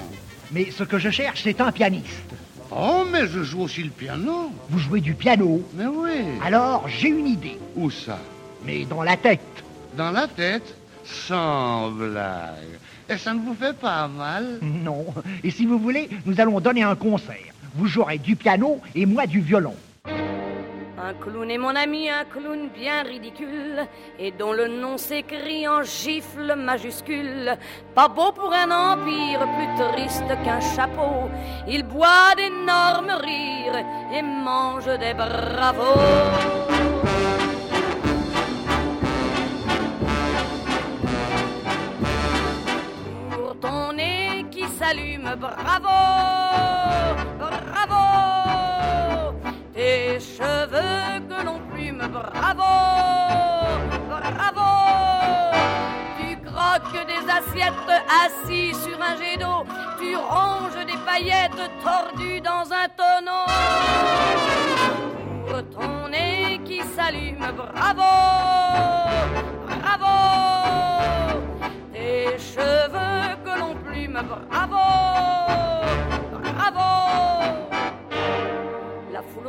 Mais 0.52 0.72
ce 0.72 0.84
que 0.84 0.98
je 0.98 1.12
cherche, 1.12 1.42
c'est 1.44 1.62
un 1.62 1.72
pianiste. 1.72 2.34
Oh, 2.72 3.04
mais 3.12 3.28
je 3.28 3.44
joue 3.44 3.62
aussi 3.62 3.84
le 3.84 3.92
piano. 3.92 4.52
Vous 4.70 4.80
jouez 4.80 5.02
du 5.02 5.14
piano 5.14 5.62
Mais 5.76 5.86
oui. 5.86 6.40
Alors, 6.44 6.88
j'ai 6.88 7.10
une 7.10 7.28
idée. 7.28 7.60
Où 7.76 7.92
ça? 7.92 8.18
Mais 8.66 8.86
dans 8.86 9.04
la 9.04 9.18
tête. 9.18 9.42
Dans 9.96 10.10
la 10.10 10.28
tête? 10.28 10.76
Sans 11.06 11.92
blague. 11.92 12.80
Et 13.08 13.18
ça 13.18 13.36
ne 13.36 13.42
vous 13.42 13.54
fait 13.54 13.78
pas 13.78 14.08
mal? 14.08 14.58
Non. 14.62 15.06
Et 15.44 15.52
si 15.52 15.68
vous 15.68 15.78
voulez, 15.78 16.10
nous 16.26 16.40
allons 16.42 16.60
donner 16.60 16.82
un 16.82 16.96
concert. 16.96 17.54
Vous 17.76 17.86
jouerez 17.86 18.18
du 18.18 18.36
piano 18.36 18.82
et 18.96 19.06
moi 19.06 19.28
du 19.28 19.42
violon. 19.42 19.76
Un 21.06 21.16
clown 21.16 21.52
est 21.52 21.58
mon 21.58 21.76
ami, 21.76 22.10
un 22.10 22.24
clown 22.24 22.70
bien 22.70 23.04
ridicule, 23.04 23.86
et 24.18 24.32
dont 24.32 24.54
le 24.54 24.70
nom 24.70 24.98
s'écrit 24.98 25.68
en 25.68 25.84
gifle 25.84 26.56
majuscule. 26.56 27.58
Pas 27.94 28.08
beau 28.08 28.32
pour 28.32 28.54
un 28.54 28.72
empire, 28.72 29.46
plus 29.58 29.92
triste 29.92 30.30
qu'un 30.46 30.62
chapeau. 30.62 31.30
Il 31.68 31.84
boit 31.84 32.34
d'énormes 32.38 33.18
rires 33.20 33.84
et 34.14 34.22
mange 34.22 34.86
des 34.98 35.14
bravos. 35.14 36.00
Pour 43.32 43.60
ton 43.60 43.92
nez 43.92 44.46
qui 44.50 44.64
s'allume, 44.80 45.36
bravo. 45.38 47.33
Cheveux 50.44 51.20
que 51.30 51.46
l'on 51.46 51.60
plume, 51.72 52.04
bravo, 52.12 52.74
bravo. 54.10 54.70
Tu 56.20 56.38
croques 56.48 57.06
des 57.12 57.24
assiettes 57.38 57.92
assis 58.24 58.74
sur 58.74 58.98
un 59.02 59.16
jet 59.20 59.38
d'eau, 59.38 59.64
tu 60.00 60.16
ronges 60.16 60.86
des 60.86 61.00
paillettes 61.06 61.66
tordues 61.84 62.42
dans 62.42 62.66
un 62.82 62.88
tonneau. 63.00 63.46
Ton 65.72 66.10
nez 66.10 66.60
qui 66.66 66.82
s'allume, 66.96 67.46
bravo, 67.56 68.12
bravo. 69.68 70.16
Tes 71.94 72.38
cheveux 72.38 73.38
que 73.46 73.60
l'on 73.60 73.76
plume, 73.76 74.20
bravo, 74.50 74.86
bravo. 76.42 77.03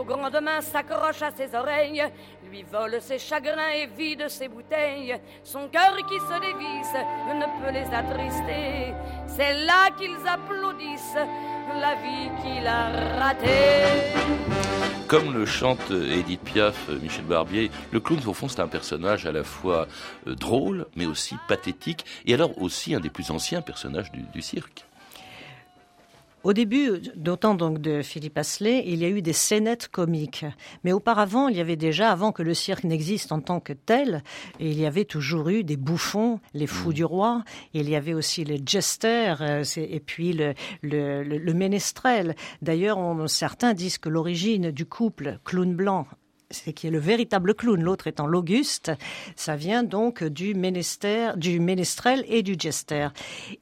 Aux 0.05 0.07
grandes 0.07 0.39
mains 0.43 0.61
s'accroche 0.61 1.23
à 1.23 1.31
ses 1.31 1.55
oreilles, 1.55 2.05
lui 2.51 2.63
vole 2.71 3.01
ses 3.01 3.19
chagrins 3.19 3.71
et 3.75 3.87
vide 3.87 4.29
ses 4.29 4.49
bouteilles. 4.49 5.19
Son 5.43 5.67
cœur 5.69 5.97
qui 6.07 6.19
se 6.19 6.41
dévisse 6.41 6.95
ne 7.33 7.47
peut 7.59 7.73
les 7.73 7.87
attrister. 7.87 8.93
C'est 9.27 9.65
là 9.65 9.89
qu'ils 9.97 10.29
applaudissent 10.29 11.17
la 11.81 11.95
vie 11.95 12.29
qu'il 12.43 12.67
a 12.67 12.91
ratée. 13.19 14.13
Comme 15.09 15.33
le 15.33 15.47
chante 15.47 15.91
Edith 15.91 16.43
Piaf, 16.43 16.91
Michel 17.01 17.25
Barbier, 17.25 17.71
le 17.91 18.01
clown, 18.01 18.21
au 18.27 18.35
fond, 18.35 18.49
c'est 18.49 18.61
un 18.61 18.69
personnage 18.69 19.25
à 19.25 19.33
la 19.33 19.43
fois 19.43 19.87
euh, 20.27 20.35
drôle, 20.35 20.87
mais 20.97 21.07
aussi 21.07 21.37
pathétique, 21.49 22.05
et 22.27 22.35
alors 22.35 22.61
aussi 22.61 22.95
un 22.95 23.01
des 23.01 23.11
plus 23.11 23.31
anciens 23.31 23.63
personnages 23.63 24.13
du 24.13 24.43
cirque. 24.43 24.85
Au 26.45 26.53
début, 26.53 27.01
d'autant 27.17 27.55
donc 27.55 27.81
de 27.81 28.03
Philippe 28.03 28.37
Asselet, 28.37 28.85
il 28.87 28.99
y 28.99 29.07
a 29.07 29.09
eu 29.09 29.23
des 29.23 29.33
scénettes 29.33 29.89
comiques. 29.89 30.45
Mais 30.85 30.93
auparavant, 30.93 31.49
il 31.49 31.57
y 31.57 31.61
avait 31.61 31.77
déjà, 31.77 32.13
avant 32.13 32.33
que 32.33 32.43
le 32.43 32.53
cirque 32.53 32.85
n'existe 32.85 33.33
en 33.33 33.41
tant 33.41 33.61
que 33.61 33.73
tel, 33.73 34.23
il 34.61 34.79
y 34.79 34.85
avait 34.85 35.07
toujours 35.07 35.49
eu 35.49 35.65
des 35.65 35.79
bouffons, 35.79 36.41
les 36.53 36.67
fous 36.67 36.91
mmh. 36.91 36.95
du 36.95 37.05
roi, 37.07 37.45
il 37.73 37.89
y 37.89 37.97
avait 37.97 38.13
aussi 38.13 38.45
les 38.45 38.61
jesters, 38.65 39.41
euh, 39.41 39.63
et 39.77 40.01
puis 40.01 40.35
le, 40.35 40.53
le, 40.83 41.23
le, 41.23 41.55
ménestrel. 41.55 42.37
D'ailleurs, 42.61 42.99
certains 43.27 43.73
disent 43.73 43.97
que 43.97 44.11
l'origine 44.11 44.71
du 44.71 44.85
couple 44.85 45.39
clown 45.45 45.75
blanc 45.75 46.07
c'est 46.55 46.73
qui 46.73 46.87
est 46.87 46.91
le 46.91 46.99
véritable 46.99 47.55
clown, 47.55 47.83
l'autre 47.83 48.07
étant 48.07 48.27
l'Auguste. 48.27 48.93
Ça 49.37 49.57
vient 49.57 49.83
donc 49.83 50.25
du 50.25 50.55
ménestrel, 50.55 51.35
du 51.37 51.61
ménestrel 51.61 52.25
et 52.29 52.43
du 52.43 52.57
jester. 52.59 53.09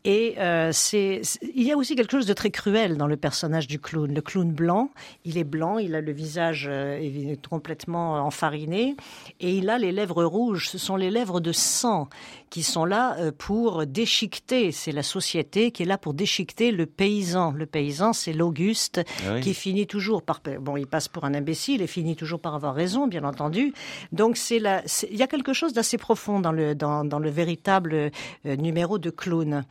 Et 0.05 0.35
euh, 0.39 0.71
c'est, 0.73 1.23
il 1.55 1.63
y 1.63 1.73
a 1.73 1.77
aussi 1.77 1.97
quelque 1.97 2.13
chose 2.13 2.27
de 2.27 2.35
très 2.35 2.51
cruel 2.51 2.97
dans 2.97 3.07
le 3.07 3.17
personnage 3.17 3.67
du 3.67 3.79
clown. 3.79 4.13
Le 4.13 4.21
clown 4.21 4.53
blanc, 4.53 4.91
il 5.25 5.39
est 5.39 5.45
blanc, 5.45 5.79
il 5.79 5.95
a 5.95 6.01
le 6.01 6.13
visage 6.13 6.67
euh, 6.69 7.35
complètement 7.49 8.15
enfariné 8.25 8.97
et 9.41 9.57
il 9.57 9.71
a 9.71 9.79
les 9.79 9.93
lèvres 9.93 10.25
rouges. 10.25 10.69
Ce 10.69 10.79
sont 10.79 10.97
les 10.97 11.11
lèvres 11.11 11.41
de 11.41 11.53
sang 11.53 12.09
qui 12.51 12.63
sont 12.63 12.85
là 12.85 13.17
euh, 13.19 13.33
pour 13.37 13.87
déchiqueter. 13.87 14.73
C'est 14.73 14.93
la 14.93 15.03
société 15.03 15.71
qui 15.71 15.85
est 15.85 15.87
là 15.87 15.97
pour 15.97 16.13
déchiqueter 16.15 16.71
le 16.71 16.87
paysan. 16.87 17.53
Le 17.53 17.67
paysan, 17.67 18.13
c'est 18.13 18.35
l'Auguste 18.35 19.01
ah 19.27 19.41
qui 19.41 19.55
finit 19.55 19.87
toujours 19.87 20.23
par, 20.23 20.43
bon, 20.61 20.77
il 20.77 20.87
passe 20.87 21.09
pour 21.09 21.25
un 21.25 21.35
imbécile 21.35 21.81
et 21.81 21.87
finit 21.87 22.17
toujours 22.17 22.41
par 22.41 22.55
avoir 22.55 22.75
raison, 22.83 23.07
bien 23.07 23.25
entendu. 23.25 23.73
Donc 24.11 24.37
c'est 24.37 24.59
la, 24.59 24.83
il 25.11 25.17
y 25.17 25.23
a 25.23 25.27
quelque 25.29 25.53
chose 25.53 25.73
d'assez 25.73 25.99
profond 25.99 26.41
dans 26.41 26.53
le 26.53 26.75
dans, 26.75 27.05
dans 27.05 27.21
le 27.21 27.31
véritable 27.31 27.95
euh, 27.95 28.57
numéro 28.57 28.99
de 28.99 29.11
clown. 29.11 29.65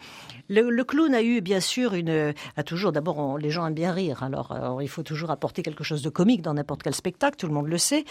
Le, 0.49 0.69
le, 0.69 0.83
clown 0.83 1.13
a 1.15 1.21
eu 1.21 1.39
bien 1.39 1.61
sûr 1.61 1.93
une, 1.93 2.33
a 2.57 2.63
toujours 2.63 2.91
d'abord 2.91 3.37
les 3.37 3.51
gens 3.51 3.65
aiment 3.67 3.73
bien 3.73 3.93
rire, 3.93 4.21
alors, 4.23 4.51
euh, 4.51 4.83
il 4.83 4.89
faut 4.89 5.03
toujours 5.03 5.31
apporter 5.31 5.63
quelque 5.63 5.83
chose 5.83 6.01
de 6.01 6.09
comique 6.09 6.41
dans 6.41 6.53
n'importe 6.53 6.83
quel 6.83 6.93
spectacle, 6.93 7.37
tout 7.37 7.47
le 7.47 7.53
monde 7.53 7.67
le 7.67 7.77
sait, 7.77 8.03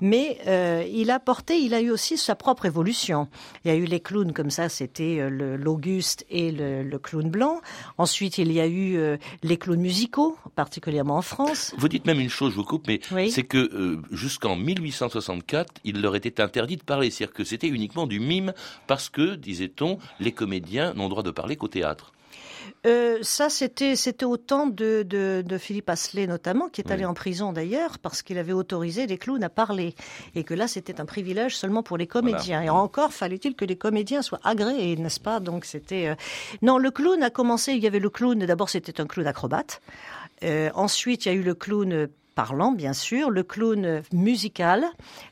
mais 0.00 0.38
euh, 0.46 0.84
il 0.92 1.10
a 1.10 1.16
apporté, 1.16 1.58
il 1.58 1.74
a 1.74 1.80
eu 1.80 1.90
aussi 1.90 2.16
sa 2.16 2.36
propre 2.36 2.66
évolution. 2.66 3.28
Il 3.64 3.68
y 3.68 3.74
a 3.74 3.76
eu 3.76 3.84
les 3.84 4.00
clowns 4.00 4.32
comme 4.32 4.50
ça, 4.50 4.68
c'était 4.68 5.28
l'Auguste 5.30 6.24
et 6.30 6.52
le, 6.52 6.82
le, 6.82 6.98
clown 6.98 7.28
blanc. 7.28 7.60
Ensuite, 7.96 8.38
il 8.38 8.52
y 8.52 8.60
a 8.60 8.66
eu 8.66 8.96
euh, 8.96 9.16
les 9.42 9.56
clowns 9.56 9.80
musicaux, 9.80 10.36
particulièrement 10.54 11.16
en 11.16 11.22
France. 11.22 11.74
Vous 11.76 11.88
dites 11.88 12.06
même 12.06 12.20
une 12.20 12.30
chose, 12.30 12.52
je 12.52 12.56
vous 12.56 12.64
coupe, 12.64 12.86
mais 12.86 13.00
oui. 13.12 13.30
c'est 13.30 13.42
que 13.42 13.58
euh, 13.58 14.00
jusqu'en 14.12 14.47
1864, 14.56 15.74
il 15.84 16.00
leur 16.00 16.16
était 16.16 16.40
interdit 16.40 16.76
de 16.76 16.82
parler, 16.82 17.10
c'est-à-dire 17.10 17.34
que 17.34 17.44
c'était 17.44 17.68
uniquement 17.68 18.06
du 18.06 18.20
mime 18.20 18.52
parce 18.86 19.08
que, 19.08 19.34
disait-on, 19.34 19.98
les 20.20 20.32
comédiens 20.32 20.94
n'ont 20.94 21.08
droit 21.08 21.22
de 21.22 21.30
parler 21.30 21.56
qu'au 21.56 21.68
théâtre. 21.68 22.12
Euh, 22.86 23.18
ça, 23.22 23.48
c'était 23.48 23.96
c'était 23.96 24.24
au 24.24 24.36
temps 24.36 24.66
de, 24.66 25.02
de, 25.02 25.42
de, 25.44 25.58
Philippe 25.58 25.90
Asselet 25.90 26.26
notamment, 26.26 26.68
qui 26.68 26.80
est 26.80 26.86
oui. 26.86 26.92
allé 26.92 27.04
en 27.04 27.14
prison 27.14 27.52
d'ailleurs 27.52 27.98
parce 27.98 28.22
qu'il 28.22 28.38
avait 28.38 28.52
autorisé 28.52 29.06
les 29.06 29.18
clowns 29.18 29.42
à 29.42 29.48
parler 29.48 29.94
et 30.34 30.44
que 30.44 30.54
là, 30.54 30.68
c'était 30.68 31.00
un 31.00 31.04
privilège 31.04 31.56
seulement 31.56 31.82
pour 31.82 31.96
les 31.96 32.06
comédiens. 32.06 32.58
Voilà. 32.58 32.66
Et 32.66 32.70
encore, 32.70 33.12
fallait-il 33.12 33.54
que 33.54 33.64
les 33.64 33.76
comédiens 33.76 34.22
soient 34.22 34.40
agréés, 34.44 34.96
n'est-ce 34.96 35.20
pas? 35.20 35.40
Donc 35.40 35.64
c'était 35.64 36.08
euh... 36.08 36.14
non, 36.62 36.78
le 36.78 36.90
clown 36.90 37.22
a 37.22 37.30
commencé. 37.30 37.72
Il 37.72 37.82
y 37.82 37.86
avait 37.86 37.98
le 37.98 38.10
clown. 38.10 38.38
D'abord, 38.38 38.70
c'était 38.70 39.00
un 39.00 39.06
clown 39.06 39.26
acrobate. 39.26 39.80
Euh, 40.44 40.70
ensuite, 40.74 41.26
il 41.26 41.28
y 41.28 41.32
a 41.32 41.34
eu 41.34 41.42
le 41.42 41.54
clown 41.54 42.08
parlant, 42.38 42.70
bien 42.70 42.92
sûr, 42.92 43.30
le 43.30 43.42
clown 43.42 44.00
musical, 44.12 44.84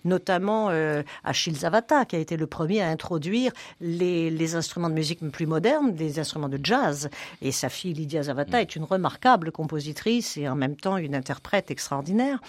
notamment 0.05 0.71
euh, 0.71 1.05
Achille 1.23 1.55
Zavata, 1.55 2.05
qui 2.05 2.17
a 2.17 2.19
été 2.19 2.37
le 2.37 2.49
premier 2.49 2.83
à 2.83 2.89
introduire 2.89 3.53
les, 3.81 4.57
instruments 4.57 4.91
de 4.91 4.95
musique 4.95 5.21
plus 5.31 5.47
modernes, 5.47 5.95
des 5.95 6.19
instruments 6.19 6.49
de 6.49 6.59
jazz. 6.61 7.09
Et 7.43 7.53
sa 7.53 7.69
fille 7.69 7.93
Lydia 7.93 8.25
Zavata 8.25 8.61
est 8.61 8.75
une 8.75 8.83
remarquable 8.83 9.53
compositrice 9.53 10.37
et 10.37 10.49
en 10.49 10.57
même 10.57 10.75
temps 10.75 10.97
une 10.97 11.15
interprète 11.15 11.71
extraordinaire. 11.71 12.41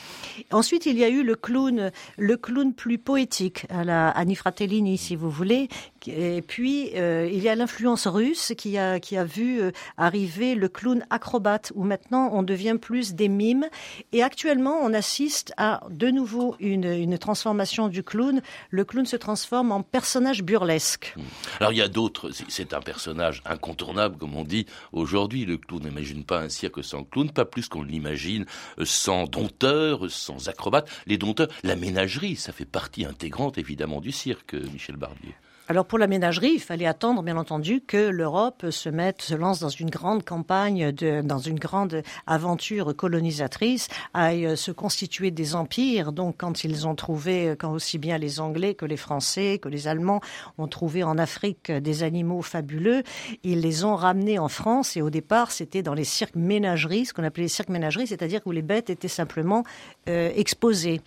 Ensuite, 0.52 0.88
il 0.88 0.98
y 0.98 1.04
a 1.04 1.10
eu 1.10 1.22
le 1.22 1.36
clown, 1.36 1.92
le 2.18 2.36
clown 2.36 2.74
plus 2.74 2.98
poétique, 2.98 3.68
à 3.70 4.10
Annie 4.10 4.36
Fratellini, 4.36 4.98
si 4.98 5.16
vous 5.16 5.30
voulez. 5.30 5.70
Et 6.08 6.42
puis, 6.42 6.92
euh, 6.96 7.30
il 7.32 7.44
y 7.44 7.50
a 7.50 7.56
l'influence 7.56 8.08
russe 8.08 8.54
qui 8.58 8.78
a, 8.78 9.00
qui 9.00 9.18
a 9.18 9.24
vu 9.24 9.62
euh, 9.62 9.72
arriver 9.98 10.56
le 10.56 10.70
clown 10.70 11.06
acrobate, 11.10 11.74
où 11.76 11.84
maintenant 11.84 12.30
on 12.34 12.44
devient 12.44 12.78
plus 12.80 13.14
des 13.14 13.28
mimes. 13.28 13.66
Et 14.14 14.24
actuellement, 14.24 14.47
actuellement, 14.48 14.80
on 14.82 14.94
assiste 14.94 15.52
à 15.58 15.82
de 15.90 16.10
nouveau 16.10 16.56
une, 16.62 17.18
transformation 17.18 17.90
du 17.90 18.02
clown. 18.02 18.42
Le 18.70 18.86
clown 18.86 19.06
se 19.06 19.18
transforme 19.18 19.74
en 19.74 19.82
personnage 19.82 20.42
burlesque. 20.42 21.14
Alors 21.60 21.74
il 21.74 21.80
y 21.80 21.82
a 21.82 21.90
d'autres. 21.90 22.32
C'est 22.48 22.74
un 22.74 22.80
personnage 22.80 23.42
incontournable, 23.44 24.16
comme 24.16 24.38
on 24.38 24.46
dit 24.46 24.66
aujourd'hui. 24.94 25.44
Le 25.44 25.58
clown 25.58 25.84
n'imagine 25.84 26.24
pas 26.24 26.40
un 26.40 26.48
cirque 26.48 26.82
sans 26.82 27.04
clown, 27.04 27.30
pas 27.30 27.44
plus 27.44 27.68
qu'on 27.68 27.84
l'imagine 27.84 28.46
euh, 28.80 28.86
sans 28.86 29.26
dompteur, 29.26 30.10
sans 30.10 30.48
acrobate. 30.48 30.90
Les 31.08 31.18
dompteurs, 31.18 31.50
la 31.64 31.76
ménagerie, 31.76 32.38
ça 32.38 32.54
fait 32.54 32.64
partie 32.64 33.04
intégrante 33.04 33.58
évidemment 33.58 34.00
du 34.00 34.14
cirque, 34.14 34.54
Michel 34.54 34.96
Barbier. 34.96 35.36
Alors 35.70 35.84
pour 35.84 36.00
la 36.00 36.08
ménagerie, 36.08 36.52
il 36.54 36.62
fallait 36.62 36.86
attendre, 36.86 37.22
bien 37.24 37.36
entendu, 37.36 37.82
que 37.82 37.98
l'Europe 37.98 38.68
se 38.70 38.88
mette, 38.88 39.22
se 39.22 39.36
lance 39.36 39.60
dans 39.60 39.68
une 39.68 39.90
grande 39.90 40.24
campagne, 40.24 40.94
de, 40.94 41.22
dans 41.22 41.40
une 41.40 41.60
grande 41.60 42.04
aventure 42.26 42.96
colonisatrice, 42.96 43.90
aille 44.14 44.56
se 44.56 44.72
constituer 44.72 45.30
des 45.30 45.56
empires. 45.56 46.14
Donc 46.14 46.36
quand 46.38 46.64
ils 46.64 46.88
ont 46.88 46.96
trouvé, 46.96 47.56
quand 47.60 47.74
aussi 47.74 47.98
bien 47.98 48.18
les 48.18 48.40
Anglais 48.40 48.76
que 48.76 48.86
les 48.86 48.96
Français, 48.96 49.60
que 49.62 49.68
les 49.68 49.90
Allemands 49.90 50.22
ont 50.58 50.70
trouvé 50.70 51.04
en 51.04 51.18
Afrique 51.18 51.70
des 51.70 52.04
animaux 52.04 52.42
fabuleux, 52.42 53.04
ils 53.44 53.60
les 53.60 53.84
ont 53.84 53.98
ramenés 53.98 54.40
en 54.40 54.48
France. 54.48 54.96
Et 54.96 55.02
au 55.02 55.10
départ, 55.10 55.52
c'était 55.52 55.82
dans 55.84 55.94
les 55.94 56.06
cirques 56.06 56.38
ménageries, 56.38 57.08
ce 57.08 57.14
qu'on 57.14 57.26
appelait 57.26 57.44
les 57.44 57.50
cirques 57.50 57.68
ménageries, 57.68 58.08
c'est-à-dire 58.08 58.40
où 58.46 58.52
les 58.54 58.62
bêtes 58.62 58.90
étaient 58.90 59.10
simplement 59.10 59.66
euh, 60.08 60.32
exposées. 60.34 61.02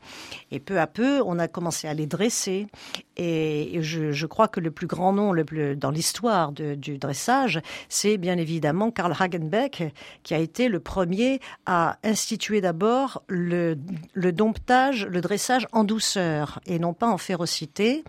Et 0.50 0.60
peu 0.60 0.78
à 0.78 0.86
peu, 0.86 1.22
on 1.24 1.38
a 1.38 1.48
commencé 1.48 1.88
à 1.88 1.94
les 1.94 2.06
dresser. 2.06 2.66
Et 3.16 3.78
je, 3.80 4.12
je 4.12 4.26
crois 4.26 4.48
que 4.50 4.60
le 4.60 4.70
plus 4.70 4.86
grand 4.86 5.12
nom 5.12 5.34
dans 5.76 5.90
l'histoire 5.90 6.52
du 6.52 6.98
dressage, 6.98 7.60
c'est 7.88 8.18
bien 8.18 8.36
évidemment 8.36 8.90
Karl 8.90 9.14
Hagenbeck, 9.18 9.94
qui 10.22 10.34
a 10.34 10.38
été 10.38 10.68
le 10.68 10.80
premier 10.80 11.40
à 11.66 11.98
instituer 12.04 12.60
d'abord 12.60 13.22
le, 13.28 13.76
domptage, 14.14 15.06
le 15.06 15.20
dressage 15.20 15.66
en 15.72 15.84
douceur 15.84 16.60
et 16.66 16.78
non 16.78 16.92
pas 16.92 17.08
en 17.08 17.18
férocité, 17.18 18.04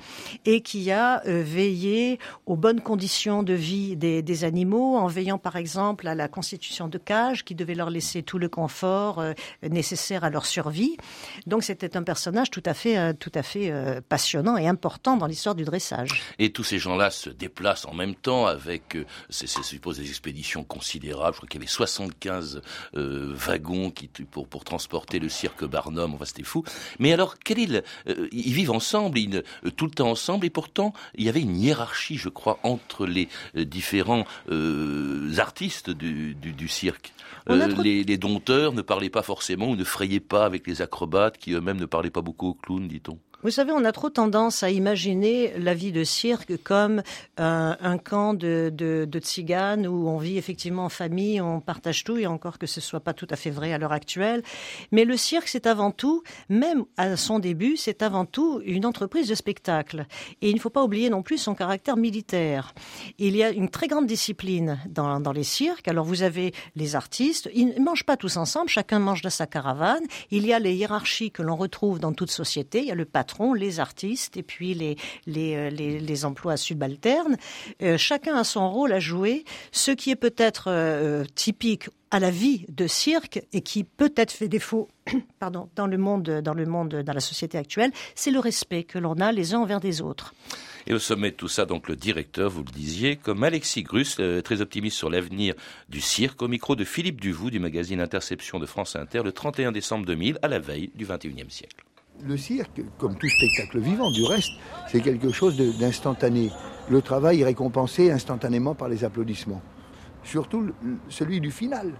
et 0.45 0.61
qui 0.61 0.91
a 0.91 1.21
euh, 1.27 1.43
veillé 1.45 2.19
aux 2.45 2.55
bonnes 2.55 2.81
conditions 2.81 3.43
de 3.43 3.53
vie 3.53 3.95
des, 3.95 4.43
animaux, 4.43 4.95
en 4.97 5.07
veillant 5.07 5.37
par 5.37 5.55
exemple 5.55 6.07
à 6.07 6.15
la 6.15 6.27
constitution 6.27 6.87
de 6.87 6.97
cages 6.97 7.43
qui 7.43 7.53
devait 7.53 7.75
leur 7.75 7.89
laisser 7.89 8.23
tout 8.23 8.39
le 8.39 8.49
confort 8.49 9.19
euh, 9.19 9.33
nécessaire 9.69 10.23
à 10.23 10.29
leur 10.29 10.45
survie. 10.45 10.97
Donc 11.45 11.63
c'était 11.63 11.97
un 11.97 12.03
personnage 12.03 12.49
tout 12.49 12.63
à 12.65 12.73
fait, 12.73 13.13
tout 13.15 13.31
à 13.35 13.43
fait 13.43 13.71
euh, 13.71 14.01
passionnant 14.07 14.57
et 14.57 14.67
important 14.67 15.17
dans 15.17 15.27
l'histoire 15.27 15.55
du 15.55 15.63
dressage. 15.63 16.23
Et 16.39 16.51
tous 16.51 16.63
ces 16.63 16.79
gens-là 16.79 17.11
se 17.11 17.29
déplacent 17.29 17.85
en 17.85 17.93
même 17.93 18.15
temps 18.15 18.45
avec, 18.45 18.95
euh, 18.95 19.05
c'est 19.29 19.47
suppose 19.47 19.97
des 19.97 20.09
expéditions 20.09 20.63
considérables. 20.63 21.33
Je 21.33 21.37
crois 21.37 21.49
qu'il 21.49 21.59
y 21.59 21.63
avait 21.63 21.71
75 21.71 22.61
euh, 22.95 23.33
wagons 23.35 23.91
qui, 23.91 24.07
pour, 24.07 24.47
pour 24.47 24.63
transporter 24.63 25.19
le 25.19 25.29
cirque 25.29 25.65
Barnum. 25.65 26.13
Enfin, 26.13 26.25
c'était 26.25 26.43
fou. 26.43 26.63
Mais 26.99 27.13
alors, 27.13 27.37
quel 27.39 27.59
est 27.59 27.65
le, 27.67 27.83
euh, 28.07 28.27
ils 28.31 28.53
vivent 28.53 28.71
ensemble, 28.71 29.17
ils, 29.17 29.37
euh, 29.37 29.71
tout 29.75 29.85
le 29.85 29.91
temps 29.91 30.09
ensemble, 30.09 30.45
et 30.45 30.49
pourtant, 30.49 30.93
il 31.15 31.25
y 31.25 31.29
avait 31.29 31.41
une 31.41 31.57
hiérarchie, 31.57 32.17
je 32.17 32.29
crois, 32.29 32.59
entre 32.63 33.05
les 33.05 33.27
euh, 33.55 33.65
différents 33.65 34.25
artistes 35.37 35.89
du, 35.89 36.35
du, 36.35 36.51
du 36.51 36.67
cirque. 36.67 37.13
Trop... 37.45 37.55
Les, 37.81 38.03
les 38.03 38.17
dompteurs 38.17 38.73
ne 38.73 38.81
parlaient 38.81 39.09
pas 39.09 39.23
forcément 39.23 39.69
ou 39.69 39.75
ne 39.75 39.83
frayaient 39.83 40.19
pas 40.19 40.45
avec 40.45 40.67
les 40.67 40.81
acrobates 40.81 41.37
qui 41.37 41.53
eux-mêmes 41.53 41.79
ne 41.79 41.85
parlaient 41.85 42.09
pas 42.09 42.21
beaucoup 42.21 42.49
aux 42.49 42.53
clowns, 42.53 42.87
dit-on. 42.87 43.17
Vous 43.43 43.49
savez, 43.49 43.71
on 43.71 43.83
a 43.85 43.91
trop 43.91 44.11
tendance 44.11 44.61
à 44.61 44.69
imaginer 44.69 45.51
la 45.57 45.73
vie 45.73 45.91
de 45.91 46.03
cirque 46.03 46.61
comme 46.63 47.01
un, 47.37 47.75
un 47.81 47.97
camp 47.97 48.35
de, 48.35 48.71
de, 48.71 49.19
tziganes 49.19 49.87
où 49.87 50.07
on 50.07 50.19
vit 50.19 50.37
effectivement 50.37 50.85
en 50.85 50.89
famille, 50.89 51.41
on 51.41 51.59
partage 51.59 52.03
tout, 52.03 52.17
et 52.17 52.27
encore 52.27 52.59
que 52.59 52.67
ce 52.67 52.79
soit 52.79 52.99
pas 52.99 53.13
tout 53.13 53.25
à 53.31 53.35
fait 53.35 53.49
vrai 53.49 53.73
à 53.73 53.79
l'heure 53.79 53.93
actuelle. 53.93 54.43
Mais 54.91 55.05
le 55.05 55.17
cirque, 55.17 55.47
c'est 55.47 55.65
avant 55.65 55.89
tout, 55.89 56.21
même 56.49 56.85
à 56.97 57.17
son 57.17 57.39
début, 57.39 57.77
c'est 57.77 58.03
avant 58.03 58.25
tout 58.25 58.61
une 58.63 58.85
entreprise 58.85 59.27
de 59.27 59.33
spectacle. 59.33 60.05
Et 60.43 60.51
il 60.51 60.55
ne 60.55 60.59
faut 60.59 60.69
pas 60.69 60.83
oublier 60.83 61.09
non 61.09 61.23
plus 61.23 61.39
son 61.39 61.55
caractère 61.55 61.97
militaire. 61.97 62.75
Il 63.17 63.35
y 63.35 63.43
a 63.43 63.49
une 63.49 63.69
très 63.69 63.87
grande 63.87 64.05
discipline 64.05 64.77
dans, 64.87 65.19
dans 65.19 65.31
les 65.31 65.43
cirques. 65.43 65.87
Alors 65.87 66.05
vous 66.05 66.21
avez 66.21 66.53
les 66.75 66.95
artistes, 66.95 67.49
ils 67.55 67.69
ne 67.69 67.79
mangent 67.79 68.05
pas 68.05 68.17
tous 68.17 68.37
ensemble, 68.37 68.69
chacun 68.69 68.99
mange 68.99 69.23
dans 69.23 69.31
sa 69.31 69.47
caravane. 69.47 70.03
Il 70.29 70.45
y 70.45 70.53
a 70.53 70.59
les 70.59 70.75
hiérarchies 70.75 71.31
que 71.31 71.41
l'on 71.41 71.55
retrouve 71.55 71.97
dans 71.97 72.13
toute 72.13 72.29
société. 72.29 72.81
Il 72.81 72.85
y 72.85 72.91
a 72.91 72.95
le 72.95 73.05
patron 73.05 73.30
les 73.55 73.79
artistes 73.79 74.37
et 74.37 74.43
puis 74.43 74.73
les, 74.73 74.97
les, 75.25 75.69
les, 75.71 75.99
les 75.99 76.25
emplois 76.25 76.57
subalternes. 76.57 77.37
Euh, 77.81 77.97
chacun 77.97 78.35
a 78.35 78.43
son 78.43 78.69
rôle 78.69 78.93
à 78.93 78.99
jouer, 78.99 79.45
ce 79.71 79.91
qui 79.91 80.11
est 80.11 80.15
peut-être 80.15 80.65
euh, 80.67 81.23
typique 81.35 81.89
à 82.11 82.19
la 82.19 82.29
vie 82.29 82.65
de 82.69 82.87
cirque 82.87 83.41
et 83.53 83.61
qui 83.61 83.83
peut-être 83.83 84.31
fait 84.31 84.49
défaut 84.49 84.89
pardon, 85.39 85.69
dans 85.75 85.87
le 85.87 85.97
monde, 85.97 86.41
dans 86.43 86.53
le 86.53 86.65
monde, 86.65 86.95
dans 86.95 87.13
la 87.13 87.21
société 87.21 87.57
actuelle, 87.57 87.91
c'est 88.15 88.31
le 88.31 88.39
respect 88.39 88.83
que 88.83 88.99
l'on 88.99 89.15
a 89.15 89.31
les 89.31 89.53
uns 89.53 89.59
envers 89.59 89.79
des 89.79 90.01
autres. 90.01 90.33
Et 90.87 90.93
au 90.93 90.99
sommet 90.99 91.31
de 91.31 91.35
tout 91.35 91.47
ça, 91.47 91.65
donc 91.65 91.87
le 91.87 91.95
directeur, 91.95 92.49
vous 92.49 92.63
le 92.63 92.71
disiez, 92.71 93.15
comme 93.15 93.43
Alexis 93.43 93.83
Grus, 93.83 94.17
euh, 94.19 94.41
très 94.41 94.61
optimiste 94.61 94.97
sur 94.97 95.09
l'avenir 95.09 95.53
du 95.89 96.01
cirque, 96.01 96.41
au 96.41 96.47
micro 96.47 96.75
de 96.75 96.83
Philippe 96.83 97.21
Duvou 97.21 97.51
du 97.51 97.59
magazine 97.59 98.01
Interception 98.01 98.59
de 98.59 98.65
France 98.65 98.95
Inter, 98.95 99.21
le 99.23 99.31
31 99.31 99.71
décembre 99.71 100.05
2000, 100.05 100.39
à 100.41 100.47
la 100.47 100.59
veille 100.59 100.91
du 100.95 101.05
21e 101.05 101.49
siècle 101.49 101.85
le 102.25 102.37
cirque, 102.37 102.81
comme 102.97 103.15
tout 103.15 103.27
spectacle 103.27 103.79
vivant, 103.79 104.11
du 104.11 104.23
reste, 104.23 104.51
c'est 104.87 105.01
quelque 105.01 105.31
chose 105.31 105.57
d'instantané. 105.79 106.51
Le 106.89 107.01
travail 107.01 107.41
est 107.41 107.45
récompensé 107.45 108.11
instantanément 108.11 108.75
par 108.75 108.89
les 108.89 109.03
applaudissements. 109.03 109.61
Surtout 110.23 110.71
celui 111.09 111.41
du 111.41 111.51
final, 111.51 111.91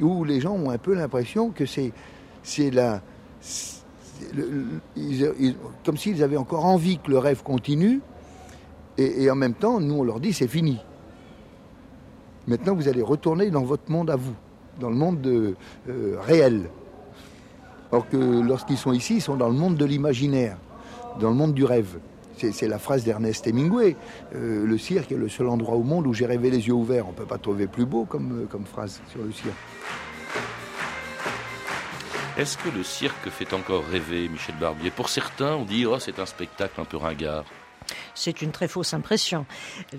où 0.00 0.24
les 0.24 0.40
gens 0.40 0.52
ont 0.52 0.70
un 0.70 0.78
peu 0.78 0.94
l'impression 0.94 1.50
que 1.50 1.64
c'est 1.66 2.70
la. 2.70 3.02
Comme 5.84 5.96
s'ils 5.96 6.22
avaient 6.22 6.36
encore 6.36 6.64
envie 6.64 6.98
que 6.98 7.10
le 7.10 7.18
rêve 7.18 7.42
continue, 7.42 8.00
et, 8.98 9.30
en 9.30 9.34
même 9.34 9.54
temps, 9.54 9.80
nous, 9.80 9.94
on 9.94 10.04
leur 10.04 10.20
dit 10.20 10.32
c'est 10.32 10.48
fini. 10.48 10.78
Maintenant, 12.46 12.74
vous 12.74 12.88
allez 12.88 13.02
retourner 13.02 13.50
dans 13.50 13.62
votre 13.62 13.90
monde 13.90 14.10
à 14.10 14.16
vous, 14.16 14.34
dans 14.80 14.90
le 14.90 14.96
monde 14.96 15.20
de, 15.20 15.54
euh, 15.88 16.16
réel. 16.20 16.68
Or 17.92 18.08
que 18.08 18.16
lorsqu'ils 18.16 18.78
sont 18.78 18.92
ici, 18.92 19.16
ils 19.16 19.20
sont 19.20 19.36
dans 19.36 19.48
le 19.48 19.54
monde 19.54 19.76
de 19.76 19.84
l'imaginaire, 19.84 20.56
dans 21.20 21.28
le 21.28 21.36
monde 21.36 21.54
du 21.54 21.64
rêve. 21.64 21.98
C'est 22.36 22.66
la 22.66 22.78
phrase 22.78 23.04
d'Ernest 23.04 23.46
Hemingway. 23.46 23.94
Euh, 24.34 24.66
le 24.66 24.78
cirque 24.78 25.12
est 25.12 25.16
le 25.16 25.28
seul 25.28 25.46
endroit 25.46 25.76
au 25.76 25.82
monde 25.82 26.06
où 26.06 26.14
j'ai 26.14 26.26
rêvé 26.26 26.50
les 26.50 26.66
yeux 26.66 26.72
ouverts. 26.72 27.06
On 27.06 27.12
ne 27.12 27.16
peut 27.16 27.26
pas 27.26 27.38
trouver 27.38 27.66
plus 27.66 27.84
beau 27.84 28.04
comme, 28.04 28.46
comme 28.50 28.64
phrase 28.64 29.00
sur 29.10 29.22
le 29.22 29.30
cirque. 29.30 29.54
Est-ce 32.38 32.56
que 32.56 32.70
le 32.70 32.82
cirque 32.82 33.28
fait 33.28 33.52
encore 33.52 33.84
rêver, 33.84 34.28
Michel 34.28 34.54
Barbier? 34.58 34.90
Pour 34.90 35.10
certains, 35.10 35.54
on 35.54 35.64
dit 35.64 35.84
oh, 35.84 35.98
c'est 35.98 36.18
un 36.18 36.26
spectacle 36.26 36.80
un 36.80 36.84
peu 36.84 36.96
ringard. 36.96 37.44
C'est 38.14 38.42
une 38.42 38.52
très 38.52 38.68
fausse 38.68 38.94
impression. 38.94 39.46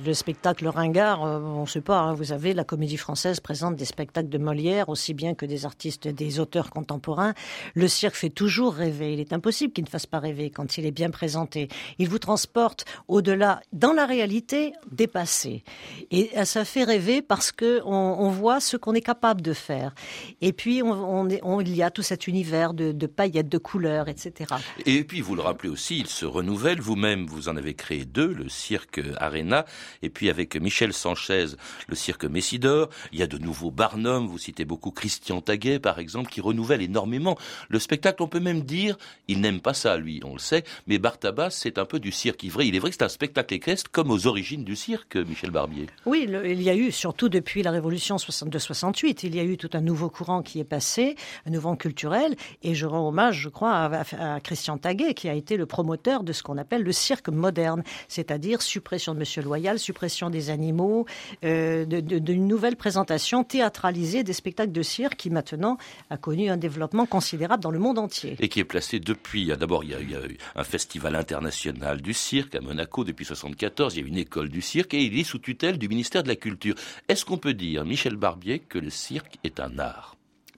Le 0.05 0.13
spectacle 0.13 0.67
ringard, 0.67 1.23
euh, 1.23 1.39
on 1.39 1.61
ne 1.61 1.67
sait 1.67 1.81
pas, 1.81 1.99
hein, 1.99 2.13
vous 2.13 2.31
avez 2.31 2.53
la 2.53 2.63
comédie 2.63 2.97
française 2.97 3.39
présente 3.39 3.75
des 3.75 3.85
spectacles 3.85 4.29
de 4.29 4.37
Molière 4.37 4.89
aussi 4.89 5.13
bien 5.13 5.33
que 5.33 5.45
des 5.45 5.65
artistes, 5.65 6.07
des 6.07 6.39
auteurs 6.39 6.69
contemporains. 6.69 7.33
Le 7.75 7.87
cirque 7.87 8.15
fait 8.15 8.29
toujours 8.29 8.73
rêver. 8.73 9.13
Il 9.13 9.19
est 9.19 9.33
impossible 9.33 9.73
qu'il 9.73 9.83
ne 9.83 9.89
fasse 9.89 10.05
pas 10.05 10.19
rêver 10.19 10.49
quand 10.49 10.77
il 10.77 10.85
est 10.85 10.91
bien 10.91 11.09
présenté. 11.09 11.67
Il 11.99 12.09
vous 12.09 12.19
transporte 12.19 12.85
au-delà, 13.07 13.61
dans 13.71 13.93
la 13.93 14.05
réalité, 14.05 14.73
dépassée. 14.91 15.63
Et 16.11 16.31
euh, 16.37 16.45
ça 16.45 16.65
fait 16.65 16.83
rêver 16.83 17.21
parce 17.21 17.51
que 17.51 17.81
on, 17.85 18.29
voit 18.29 18.59
ce 18.59 18.77
qu'on 18.77 18.93
est 18.93 19.01
capable 19.01 19.41
de 19.41 19.53
faire. 19.53 19.93
Et 20.41 20.53
puis, 20.53 20.81
il 20.81 21.75
y 21.75 21.83
a 21.83 21.91
tout 21.91 22.01
cet 22.01 22.27
univers 22.27 22.73
de, 22.73 22.91
de 22.91 23.07
paillettes, 23.07 23.49
de 23.49 23.57
couleurs, 23.57 24.07
etc. 24.07 24.55
Et 24.85 25.03
puis, 25.03 25.21
vous 25.21 25.35
le 25.35 25.41
rappelez 25.41 25.69
aussi, 25.69 25.99
il 25.99 26.07
se 26.07 26.25
renouvelle. 26.25 26.81
Vous-même, 26.81 27.25
vous 27.25 27.49
en 27.49 27.55
avez 27.55 27.73
créé 27.83 28.05
deux, 28.05 28.33
le 28.33 28.47
cirque 28.47 29.01
Arena, 29.17 29.65
et 30.01 30.09
puis 30.09 30.29
avec 30.29 30.55
Michel 30.55 30.93
Sanchez, 30.93 31.47
le 31.89 31.95
cirque 31.95 32.23
Messidor. 32.23 32.87
Il 33.11 33.19
y 33.19 33.23
a 33.23 33.27
de 33.27 33.37
nouveaux 33.37 33.71
Barnum, 33.71 34.25
vous 34.25 34.37
citez 34.37 34.63
beaucoup 34.63 34.91
Christian 34.91 35.41
Taguet, 35.41 35.79
par 35.79 35.99
exemple, 35.99 36.31
qui 36.31 36.39
renouvelle 36.39 36.81
énormément 36.81 37.37
le 37.67 37.79
spectacle. 37.79 38.23
On 38.23 38.29
peut 38.29 38.39
même 38.39 38.61
dire, 38.61 38.97
il 39.27 39.41
n'aime 39.41 39.59
pas 39.59 39.73
ça, 39.73 39.97
lui, 39.97 40.21
on 40.23 40.31
le 40.31 40.39
sait, 40.39 40.63
mais 40.87 40.97
Bartabas, 40.97 41.49
c'est 41.49 41.77
un 41.77 41.83
peu 41.83 41.99
du 41.99 42.13
cirque 42.13 42.45
vrai. 42.45 42.67
Il 42.67 42.75
est 42.77 42.79
vrai 42.79 42.89
que 42.89 42.95
c'est 42.95 43.03
un 43.03 43.09
spectacle 43.09 43.53
équestre 43.53 43.91
comme 43.91 44.11
aux 44.11 44.27
origines 44.27 44.63
du 44.63 44.77
cirque, 44.77 45.17
Michel 45.17 45.51
Barbier. 45.51 45.87
Oui, 46.05 46.29
il 46.45 46.61
y 46.61 46.69
a 46.69 46.75
eu, 46.75 46.89
surtout 46.89 47.27
depuis 47.27 47.63
la 47.63 47.71
Révolution 47.71 48.15
62-68, 48.15 49.19
il 49.23 49.35
y 49.35 49.41
a 49.41 49.43
eu 49.43 49.57
tout 49.57 49.69
un 49.73 49.81
nouveau 49.81 50.09
courant 50.09 50.41
qui 50.41 50.61
est 50.61 50.63
passé, 50.63 51.17
un 51.45 51.51
nouveau 51.51 51.75
culturel, 51.75 52.37
et 52.61 52.75
je 52.75 52.85
rends 52.85 53.09
hommage, 53.09 53.39
je 53.41 53.49
crois, 53.49 53.73
à, 53.73 54.35
à 54.35 54.39
Christian 54.39 54.77
Taguet, 54.77 55.15
qui 55.15 55.27
a 55.27 55.33
été 55.33 55.57
le 55.57 55.65
promoteur 55.65 56.23
de 56.23 56.31
ce 56.31 56.43
qu'on 56.43 56.57
appelle 56.57 56.83
le 56.83 56.93
cirque 56.93 57.27
moderne 57.27 57.72
c'est-à-dire 58.07 58.61
suppression 58.61 59.13
de 59.13 59.19
Monsieur 59.19 59.41
Loyal, 59.41 59.79
suppression 59.79 60.29
des 60.29 60.49
animaux, 60.49 61.05
euh, 61.43 61.85
d'une 61.85 62.47
nouvelle 62.47 62.75
présentation 62.75 63.43
théâtralisée 63.43 64.23
des 64.23 64.33
spectacles 64.33 64.71
de 64.71 64.81
cirque 64.81 65.15
qui 65.15 65.29
maintenant 65.29 65.77
a 66.09 66.17
connu 66.17 66.49
un 66.49 66.57
développement 66.57 67.05
considérable 67.05 67.63
dans 67.63 67.71
le 67.71 67.79
monde 67.79 67.99
entier. 67.99 68.35
Et 68.39 68.49
qui 68.49 68.59
est 68.59 68.65
placé 68.65 68.99
depuis, 68.99 69.47
d'abord 69.47 69.83
il 69.83 69.91
y, 69.91 69.95
a, 69.95 70.01
eu 70.01 70.37
un 70.55 70.63
festival 70.63 71.15
international 71.15 72.01
du 72.01 72.13
cirque 72.13 72.55
à 72.55 72.61
Monaco 72.61 73.03
depuis 73.03 73.23
1974, 73.23 73.95
il 73.95 74.01
y 74.01 74.03
a 74.03 74.07
une 74.07 74.17
école 74.17 74.49
du 74.49 74.61
cirque 74.61 74.93
et 74.93 75.03
il 75.03 75.17
est 75.17 75.23
sous 75.23 75.39
tutelle 75.39 75.77
du 75.77 75.87
ministère 75.87 76.23
de 76.23 76.27
la 76.27 76.35
Culture. 76.35 76.75
Est-ce 77.07 77.25
qu'on 77.25 77.37
peut 77.37 77.53
dire, 77.53 77.85
Michel 77.85 78.15
Barbier, 78.15 78.59
que 78.59 78.77
le 78.77 78.89
cirque 78.89 79.37
est 79.43 79.59
un 79.59 79.79
art? 79.79 80.15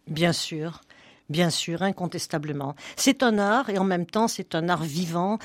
Bien 0.07 0.33
sûr. 0.33 0.81
Bien 1.29 1.49
sûr, 1.49 1.81
incontestablement. 1.81 2.75
C'est 2.95 3.23
un 3.23 3.39
art 3.39 3.71
et 3.71 3.79
en 3.79 3.83
même 3.83 4.05
temps 4.05 4.27
c'est 4.27 4.53
un 4.53 4.69
art 4.69 4.83
vivant, 4.83 5.39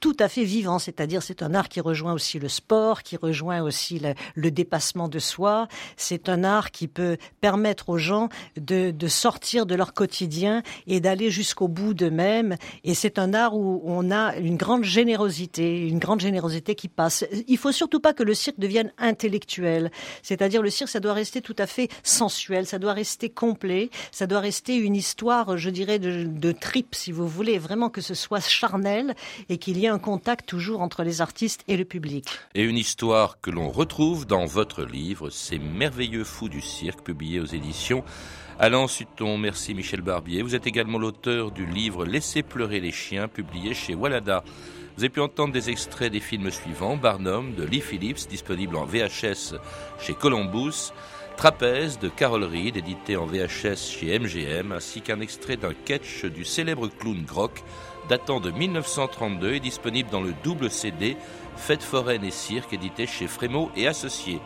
tout 0.00 0.16
à 0.18 0.28
fait 0.28 0.44
vivant, 0.44 0.78
c'est-à-dire 0.78 1.22
c'est 1.22 1.42
un 1.42 1.54
art 1.54 1.68
qui 1.68 1.80
rejoint 1.80 2.12
aussi 2.12 2.38
le 2.38 2.48
sport, 2.48 3.02
qui 3.02 3.16
rejoint 3.16 3.62
aussi 3.62 4.00
le, 4.36 4.50
dépassement 4.50 5.08
de 5.08 5.18
soi. 5.18 5.68
C'est 5.96 6.28
un 6.28 6.44
art 6.44 6.70
qui 6.70 6.86
peut 6.86 7.16
permettre 7.40 7.88
aux 7.88 7.98
gens 7.98 8.28
de, 8.56 8.92
sortir 9.08 9.66
de 9.66 9.74
leur 9.74 9.94
quotidien 9.94 10.62
et 10.86 11.00
d'aller 11.00 11.30
jusqu'au 11.30 11.68
bout 11.68 11.94
d'eux-mêmes. 11.94 12.56
Et 12.84 12.94
c'est 12.94 13.18
un 13.18 13.34
art 13.34 13.56
où 13.56 13.82
on 13.84 14.10
a 14.10 14.36
une 14.36 14.56
grande 14.56 14.84
générosité, 14.84 15.86
une 15.88 15.98
grande 15.98 16.20
générosité 16.20 16.74
qui 16.74 16.88
passe. 16.88 17.24
Il 17.48 17.58
faut 17.58 17.72
surtout 17.72 18.00
pas 18.00 18.12
que 18.12 18.22
le 18.22 18.34
cirque 18.34 18.58
devienne 18.58 18.92
intellectuel. 18.98 19.90
C'est-à-dire 20.22 20.62
le 20.62 20.70
cirque, 20.70 20.90
ça 20.90 21.00
doit 21.00 21.14
rester 21.14 21.40
tout 21.40 21.56
à 21.58 21.66
fait 21.66 21.88
sensuel, 22.02 22.66
ça 22.66 22.78
doit 22.78 22.92
rester 22.92 23.30
complet, 23.30 23.90
ça 24.12 24.26
doit 24.26 24.40
rester 24.40 24.76
une 24.76 24.94
histoire, 24.94 25.56
je 25.56 25.70
dirais, 25.70 25.98
de, 25.98 26.24
de 26.24 26.54
si 26.92 27.12
vous 27.12 27.26
voulez, 27.26 27.58
vraiment 27.58 27.88
que 27.88 28.00
ce 28.00 28.14
soit 28.14 28.40
charnel 28.40 29.14
et 29.48 29.58
qu'il 29.58 29.78
y 29.78 29.85
ait 29.85 29.85
un 29.88 29.98
contact 29.98 30.48
toujours 30.48 30.80
entre 30.80 31.02
les 31.02 31.20
artistes 31.20 31.62
et 31.68 31.76
le 31.76 31.84
public. 31.84 32.28
Et 32.54 32.62
une 32.62 32.76
histoire 32.76 33.40
que 33.40 33.50
l'on 33.50 33.70
retrouve 33.70 34.26
dans 34.26 34.44
votre 34.44 34.84
livre, 34.84 35.30
Ces 35.30 35.58
merveilleux 35.58 36.24
fous 36.24 36.48
du 36.48 36.60
cirque, 36.60 37.02
publié 37.02 37.40
aux 37.40 37.46
éditions 37.46 38.04
Alain 38.58 38.88
Sutton, 38.88 39.36
merci 39.36 39.74
Michel 39.74 40.00
Barbier. 40.00 40.42
Vous 40.42 40.54
êtes 40.54 40.66
également 40.66 40.98
l'auteur 40.98 41.50
du 41.50 41.66
livre 41.66 42.06
Laissez 42.06 42.42
pleurer 42.42 42.80
les 42.80 42.92
chiens, 42.92 43.28
publié 43.28 43.74
chez 43.74 43.94
Walada. 43.94 44.44
Vous 44.96 45.02
avez 45.02 45.10
pu 45.10 45.20
entendre 45.20 45.52
des 45.52 45.68
extraits 45.68 46.10
des 46.10 46.20
films 46.20 46.50
suivants 46.50 46.96
Barnum 46.96 47.54
de 47.54 47.64
Lee 47.64 47.82
Phillips, 47.82 48.26
disponible 48.30 48.76
en 48.76 48.86
VHS 48.86 49.56
chez 50.00 50.14
Columbus, 50.14 50.92
Trapèze 51.36 51.98
de 51.98 52.08
Carol 52.08 52.44
Reed, 52.44 52.78
édité 52.78 53.18
en 53.18 53.26
VHS 53.26 53.76
chez 53.76 54.18
MGM, 54.18 54.72
ainsi 54.72 55.02
qu'un 55.02 55.20
extrait 55.20 55.58
d'un 55.58 55.74
catch 55.74 56.24
du 56.24 56.46
célèbre 56.46 56.88
clown 56.88 57.22
Grock, 57.26 57.62
datant 58.08 58.40
de 58.40 58.50
1932 58.50 59.54
et 59.54 59.60
disponible 59.60 60.10
dans 60.10 60.20
le 60.20 60.34
double 60.42 60.70
CD 60.70 61.16
Fête 61.56 61.82
foraine 61.82 62.24
et 62.24 62.30
cirque 62.30 62.72
édité 62.72 63.06
chez 63.06 63.26
Frémo 63.26 63.70
et 63.76 63.86
Associés. 63.86 64.40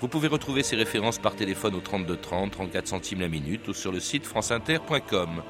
Vous 0.00 0.08
pouvez 0.08 0.28
retrouver 0.28 0.62
ces 0.62 0.76
références 0.76 1.18
par 1.18 1.34
téléphone 1.34 1.74
au 1.74 1.80
32 1.80 2.16
30, 2.16 2.52
34 2.52 2.86
centimes 2.86 3.20
la 3.20 3.28
minute 3.28 3.68
ou 3.68 3.74
sur 3.74 3.92
le 3.92 4.00
site 4.00 4.26
franceinter.com. 4.26 5.42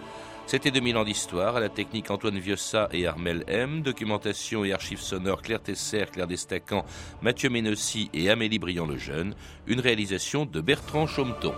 C'était 0.47 0.71
2000 0.71 0.97
ans 0.97 1.05
d'histoire, 1.05 1.57
à 1.57 1.61
la 1.61 1.69
technique 1.69 2.11
Antoine 2.11 2.39
Viossa 2.39 2.89
et 2.91 3.07
Armel 3.07 3.45
M, 3.49 3.83
documentation 3.83 4.65
et 4.65 4.73
archives 4.73 5.01
sonores 5.01 5.43
Claire 5.43 5.63
Tesser, 5.63 6.07
Claire 6.11 6.27
Destacan, 6.27 6.87
Mathieu 7.21 7.51
Ménossi 7.51 8.09
et 8.15 8.31
Amélie 8.31 8.59
Briand 8.59 8.87
le 8.87 8.97
Jeune, 8.97 9.35
une 9.67 9.81
réalisation 9.81 10.47
de 10.47 10.61
Bertrand 10.63 11.07
Chaumeton. 11.07 11.53